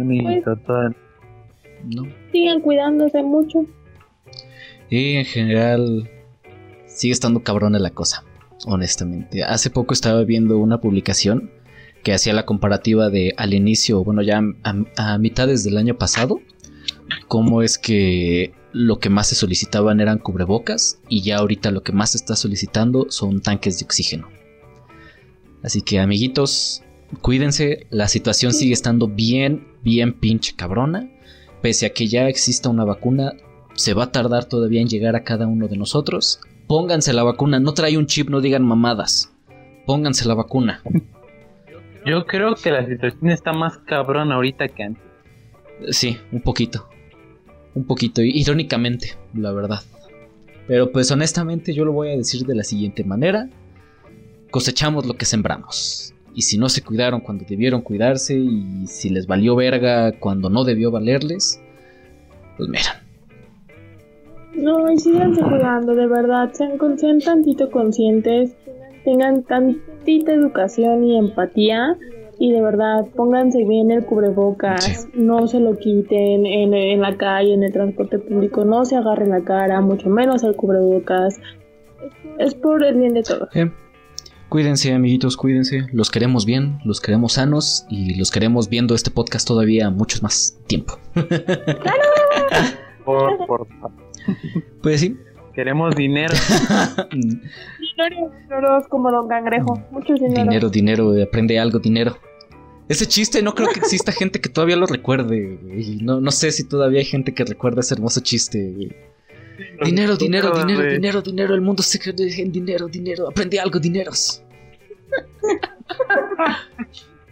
Amiguito, 0.00 0.56
todo- 0.66 0.94
No. 1.84 2.02
Sigan 2.32 2.60
cuidándose 2.60 3.22
mucho. 3.22 3.64
Y 4.90 5.14
en 5.14 5.24
general 5.24 6.08
sigue 6.86 7.12
estando 7.12 7.42
cabrona 7.42 7.78
la 7.78 7.90
cosa, 7.90 8.24
honestamente. 8.66 9.44
Hace 9.44 9.70
poco 9.70 9.94
estaba 9.94 10.24
viendo 10.24 10.58
una 10.58 10.80
publicación 10.80 11.50
que 12.02 12.12
hacía 12.12 12.32
la 12.32 12.46
comparativa 12.46 13.10
de 13.10 13.34
al 13.36 13.54
inicio, 13.54 14.02
bueno, 14.04 14.22
ya 14.22 14.40
a, 14.64 14.74
a 14.96 15.18
mitades 15.18 15.62
del 15.64 15.76
año 15.76 15.96
pasado, 15.98 16.40
cómo 17.28 17.62
es 17.62 17.76
que 17.78 18.52
lo 18.72 18.98
que 18.98 19.08
más 19.10 19.28
se 19.28 19.34
solicitaban 19.34 20.00
eran 20.00 20.18
cubrebocas 20.18 21.00
y 21.08 21.22
ya 21.22 21.38
ahorita 21.38 21.70
lo 21.70 21.82
que 21.82 21.92
más 21.92 22.10
se 22.12 22.18
está 22.18 22.34
solicitando 22.36 23.06
son 23.10 23.40
tanques 23.40 23.78
de 23.78 23.84
oxígeno. 23.84 24.28
Así 25.62 25.82
que 25.82 25.98
amiguitos, 25.98 26.82
cuídense, 27.20 27.86
la 27.90 28.08
situación 28.08 28.52
sigue 28.54 28.72
estando 28.72 29.08
bien, 29.08 29.67
bien 29.82 30.12
pinche 30.14 30.54
cabrona. 30.54 31.10
Pese 31.62 31.86
a 31.86 31.90
que 31.90 32.06
ya 32.06 32.28
exista 32.28 32.68
una 32.68 32.84
vacuna, 32.84 33.32
se 33.74 33.94
va 33.94 34.04
a 34.04 34.12
tardar 34.12 34.44
todavía 34.44 34.80
en 34.80 34.88
llegar 34.88 35.16
a 35.16 35.24
cada 35.24 35.46
uno 35.46 35.68
de 35.68 35.76
nosotros. 35.76 36.40
Pónganse 36.66 37.12
la 37.12 37.22
vacuna, 37.22 37.60
no 37.60 37.74
trae 37.74 37.96
un 37.96 38.06
chip, 38.06 38.28
no 38.28 38.40
digan 38.40 38.64
mamadas. 38.64 39.32
Pónganse 39.86 40.28
la 40.28 40.34
vacuna. 40.34 40.82
Yo 42.04 42.26
creo 42.26 42.54
que 42.54 42.70
la 42.70 42.86
situación 42.86 43.30
está 43.30 43.52
más 43.52 43.78
cabrón 43.78 44.32
ahorita 44.32 44.68
que 44.68 44.82
antes. 44.82 45.02
Sí, 45.90 46.18
un 46.32 46.40
poquito. 46.40 46.88
Un 47.74 47.84
poquito, 47.84 48.22
irónicamente, 48.22 49.16
la 49.34 49.52
verdad. 49.52 49.82
Pero 50.66 50.92
pues 50.92 51.10
honestamente 51.10 51.72
yo 51.72 51.84
lo 51.84 51.92
voy 51.92 52.10
a 52.10 52.16
decir 52.16 52.44
de 52.46 52.54
la 52.54 52.64
siguiente 52.64 53.04
manera. 53.04 53.48
Cosechamos 54.50 55.06
lo 55.06 55.14
que 55.14 55.24
sembramos. 55.24 56.14
Y 56.38 56.42
si 56.42 56.56
no 56.56 56.68
se 56.68 56.84
cuidaron 56.84 57.18
cuando 57.18 57.44
debieron 57.44 57.80
cuidarse 57.80 58.38
y 58.38 58.86
si 58.86 59.10
les 59.10 59.26
valió 59.26 59.56
verga 59.56 60.12
cuando 60.20 60.48
no 60.48 60.62
debió 60.62 60.92
valerles, 60.92 61.60
pues 62.56 62.68
mira, 62.68 63.02
No, 64.54 64.88
y 64.88 64.98
síganse 64.98 65.42
cuidando, 65.42 65.96
de 65.96 66.06
verdad. 66.06 66.52
Sean, 66.52 66.78
sean 66.96 67.18
tantito 67.18 67.72
conscientes. 67.72 68.54
Tengan 69.04 69.42
tantita 69.42 70.32
educación 70.32 71.02
y 71.02 71.18
empatía. 71.18 71.98
Y 72.38 72.52
de 72.52 72.62
verdad, 72.62 73.04
pónganse 73.16 73.64
bien 73.64 73.90
el 73.90 74.04
cubrebocas. 74.04 74.84
Sí. 74.84 75.08
No 75.14 75.48
se 75.48 75.58
lo 75.58 75.76
quiten 75.76 76.46
en, 76.46 76.72
en 76.72 77.00
la 77.00 77.16
calle, 77.16 77.52
en 77.54 77.64
el 77.64 77.72
transporte 77.72 78.20
público. 78.20 78.64
No 78.64 78.84
se 78.84 78.94
agarren 78.94 79.30
la 79.30 79.42
cara, 79.42 79.80
mucho 79.80 80.08
menos 80.08 80.44
el 80.44 80.54
cubrebocas. 80.54 81.40
Es 82.38 82.54
por 82.54 82.84
el 82.84 82.94
bien 82.94 83.14
de 83.14 83.24
todos. 83.24 83.48
Eh, 83.56 83.72
Cuídense, 84.48 84.92
amiguitos, 84.94 85.36
cuídense. 85.36 85.86
Los 85.92 86.10
queremos 86.10 86.46
bien, 86.46 86.78
los 86.84 87.00
queremos 87.00 87.34
sanos 87.34 87.84
y 87.90 88.14
los 88.14 88.30
queremos 88.30 88.68
viendo 88.70 88.94
este 88.94 89.10
podcast 89.10 89.46
todavía 89.46 89.90
mucho 89.90 90.18
más 90.22 90.56
tiempo. 90.66 90.98
Por, 93.04 93.46
por, 93.46 93.66
Pues 94.82 95.00
sí. 95.00 95.16
queremos 95.54 95.94
dinero. 95.96 96.34
Dineros, 97.10 98.32
dineros 98.42 98.86
como 98.90 99.10
Don 99.10 99.26
Cangrejo. 99.28 99.82
Muchos 99.90 100.20
dineros. 100.20 100.44
dinero, 100.44 100.68
dinero, 100.68 101.14
eh, 101.16 101.22
aprende 101.22 101.58
algo, 101.58 101.78
dinero. 101.78 102.18
Ese 102.86 103.06
chiste 103.06 103.42
no 103.42 103.54
creo 103.54 103.68
que 103.72 103.80
exista 103.80 104.12
gente 104.12 104.40
que 104.42 104.50
todavía 104.50 104.76
lo 104.76 104.84
recuerde. 104.86 105.58
güey. 105.62 105.96
No, 106.02 106.20
no 106.20 106.30
sé 106.30 106.52
si 106.52 106.64
todavía 106.68 106.98
hay 107.00 107.06
gente 107.06 107.32
que 107.32 107.44
recuerda 107.44 107.80
ese 107.80 107.94
hermoso 107.94 108.20
chiste. 108.20 108.72
güey. 108.74 108.94
Dinero, 109.84 110.16
dinero, 110.16 110.52
dinero, 110.52 110.90
dinero, 110.90 111.22
dinero. 111.22 111.54
El 111.54 111.60
mundo 111.60 111.82
se 111.82 111.98
cree 111.98 112.14
en 112.40 112.52
dinero, 112.52 112.86
dinero. 112.86 113.28
Aprende 113.28 113.58
algo, 113.58 113.78
dineros. 113.78 114.42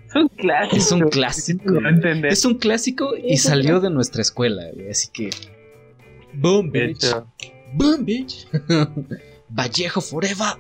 Es 0.09 0.15
un 0.15 0.29
clásico. 0.29 0.77
Es 0.77 0.93
un 0.93 1.09
clásico. 1.09 1.71
No. 1.71 2.29
Es 2.29 2.45
un 2.45 2.55
clásico 2.55 3.17
y 3.17 3.37
salió 3.37 3.81
de 3.81 3.91
nuestra 3.91 4.23
escuela, 4.23 4.63
güey. 4.73 4.89
Así 4.89 5.09
que. 5.13 5.31
Boom, 6.33 6.71
bitch. 6.71 7.15
Boom, 7.75 8.05
bitch. 8.05 8.49
Vallejo 9.49 10.01
forever. 10.01 10.55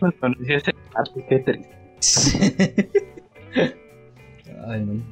no 0.00 0.12
conocí 0.18 0.52
ese 0.52 0.74
arte, 0.94 1.26
qué 1.28 1.38
triste. 1.40 2.88
Ay, 4.66 4.80
no. 4.80 5.02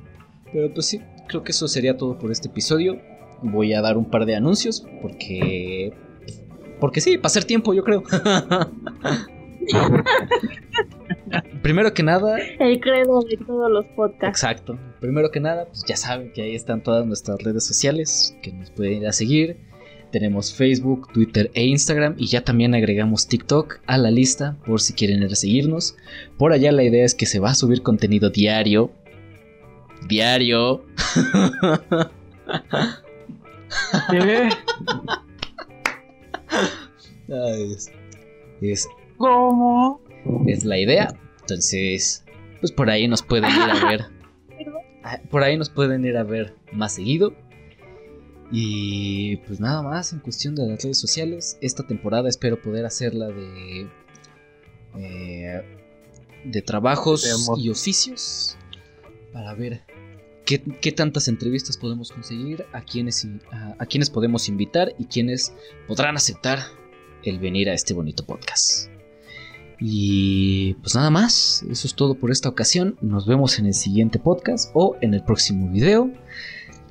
Pero 0.53 0.73
pues 0.73 0.87
sí, 0.87 1.01
creo 1.31 1.45
que 1.45 1.53
eso 1.53 1.69
sería 1.69 1.97
todo 1.97 2.19
por 2.19 2.33
este 2.33 2.49
episodio. 2.49 3.01
Voy 3.43 3.73
a 3.73 3.81
dar 3.81 3.97
un 3.97 4.11
par 4.11 4.27
de 4.27 4.35
anuncios 4.35 4.85
porque. 5.01 5.93
Porque 6.81 7.01
sí, 7.01 7.17
pasar 7.19 7.45
tiempo, 7.45 7.73
yo 7.73 7.85
creo. 7.85 8.03
primero 11.63 11.95
que 11.95 12.03
nada, 12.03 12.39
El 12.59 12.81
credo 12.81 13.23
de 13.23 13.37
todos 13.37 13.71
los 13.71 13.87
podcasts. 13.95 14.43
Exacto. 14.43 14.79
Primero 15.01 15.31
que 15.31 15.41
nada, 15.41 15.67
pues 15.67 15.85
ya 15.87 15.97
saben 15.97 16.33
que 16.33 16.43
ahí 16.43 16.55
están 16.55 16.83
todas 16.83 17.07
nuestras 17.07 17.43
redes 17.43 17.65
sociales 17.65 18.37
que 18.43 18.53
nos 18.53 18.71
pueden 18.71 19.03
ir 19.03 19.07
a 19.07 19.13
seguir. 19.13 19.59
Tenemos 20.11 20.53
Facebook, 20.53 21.13
Twitter 21.13 21.51
e 21.55 21.65
Instagram 21.65 22.17
y 22.19 22.27
ya 22.27 22.43
también 22.43 22.75
agregamos 22.75 23.29
TikTok 23.29 23.81
a 23.87 23.97
la 23.97 24.11
lista 24.11 24.57
por 24.67 24.81
si 24.81 24.93
quieren 24.93 25.23
ir 25.23 25.31
a 25.31 25.37
seguirnos. 25.37 25.97
Por 26.37 26.53
allá 26.53 26.73
la 26.73 26.83
idea 26.83 27.05
es 27.05 27.15
que 27.15 27.27
se 27.27 27.39
va 27.39 27.51
a 27.51 27.55
subir 27.55 27.83
contenido 27.83 28.31
diario. 28.31 28.91
Diario. 30.09 30.85
¿Qué? 34.11 34.49
Ay, 37.33 37.73
es, 37.73 37.91
es, 38.61 38.89
¿Cómo? 39.17 40.01
es 40.47 40.65
la 40.65 40.79
idea. 40.79 41.15
Entonces, 41.41 42.25
pues 42.61 42.73
por 42.73 42.91
ahí 42.91 43.07
nos 43.09 43.23
pueden 43.23 43.51
ir 43.51 43.61
a 43.71 43.85
ver. 43.89 44.05
Ah, 45.03 45.19
Por 45.31 45.43
ahí 45.43 45.57
nos 45.57 45.71
pueden 45.71 46.05
ir 46.05 46.17
a 46.17 46.25
ver 46.25 46.55
más 46.73 46.95
seguido. 46.95 47.35
Y 48.53 49.37
pues 49.39 49.61
nada 49.61 49.81
más 49.83 50.13
en 50.13 50.19
cuestión 50.19 50.57
de 50.57 50.67
las 50.67 50.83
redes 50.83 50.99
sociales. 50.99 51.57
Esta 51.61 51.87
temporada 51.87 52.29
espero 52.29 52.61
poder 52.61 52.85
hacerla 52.85 53.29
de. 53.29 53.89
eh, 54.99 55.63
de 56.45 56.63
trabajos 56.63 57.47
y 57.59 57.71
oficios. 57.71 58.57
Para 59.33 59.55
ver 59.55 59.83
qué, 60.45 60.63
qué 60.63 60.93
tantas 60.93 61.29
entrevistas 61.29 61.77
podemos 61.77 62.11
conseguir, 62.13 62.67
a 62.73 62.81
quienes, 62.83 63.27
a, 63.53 63.75
a 63.79 63.87
quienes 63.87 64.11
podemos 64.11 64.49
invitar 64.49 64.95
y 64.99 65.05
quienes 65.05 65.55
podrán 65.87 66.17
aceptar 66.17 66.61
el 67.23 67.39
venir 67.39 67.69
a 67.71 67.75
este 67.75 67.95
bonito 67.95 68.25
podcast. 68.25 68.89
Y 69.81 70.75
pues 70.75 70.95
nada 70.95 71.11
más, 71.11 71.65
eso 71.71 71.87
es 71.87 71.95
todo 71.95 72.15
por 72.15 72.31
esta 72.31 72.49
ocasión. 72.51 72.97
Nos 73.01 73.27
vemos 73.27 73.59
en 73.59 73.67
el 73.67 73.75
siguiente 73.75 74.19
podcast 74.19 74.71
o 74.75 74.97
en 75.01 75.15
el 75.15 75.23
próximo 75.25 75.71
video. 75.71 76.11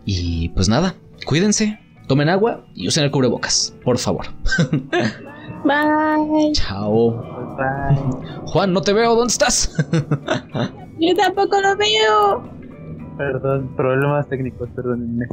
Y 0.05 0.49
pues 0.49 0.69
nada, 0.69 0.95
cuídense, 1.25 1.79
tomen 2.07 2.29
agua 2.29 2.65
y 2.73 2.87
usen 2.87 3.03
el 3.03 3.11
cubrebocas, 3.11 3.75
por 3.83 3.99
favor. 3.99 4.25
Bye. 5.63 6.51
Chao. 6.53 7.11
Bye. 7.57 7.97
Juan, 8.47 8.73
no 8.73 8.81
te 8.81 8.93
veo, 8.93 9.15
¿dónde 9.15 9.31
estás? 9.31 9.75
Yo 10.99 11.15
tampoco 11.15 11.61
lo 11.61 11.77
veo. 11.77 12.58
Perdón, 13.19 13.75
problemas 13.75 14.29
técnicos, 14.29 14.69
perdónenme. 14.69 15.27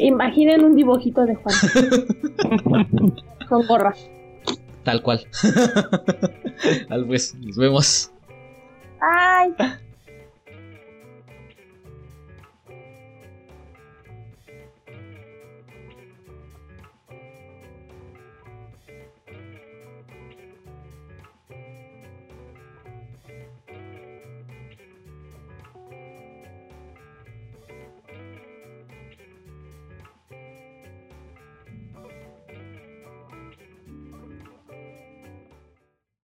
Imaginen 0.00 0.64
un 0.66 0.76
dibujito 0.76 1.24
de 1.24 1.34
Juan. 1.34 1.56
Con 3.48 3.66
gorra. 3.66 3.94
Tal 4.84 5.02
cual. 5.02 5.26
Al 6.90 7.06
pues, 7.06 7.34
nos 7.36 7.56
vemos. 7.56 8.12
Bye. 9.00 9.87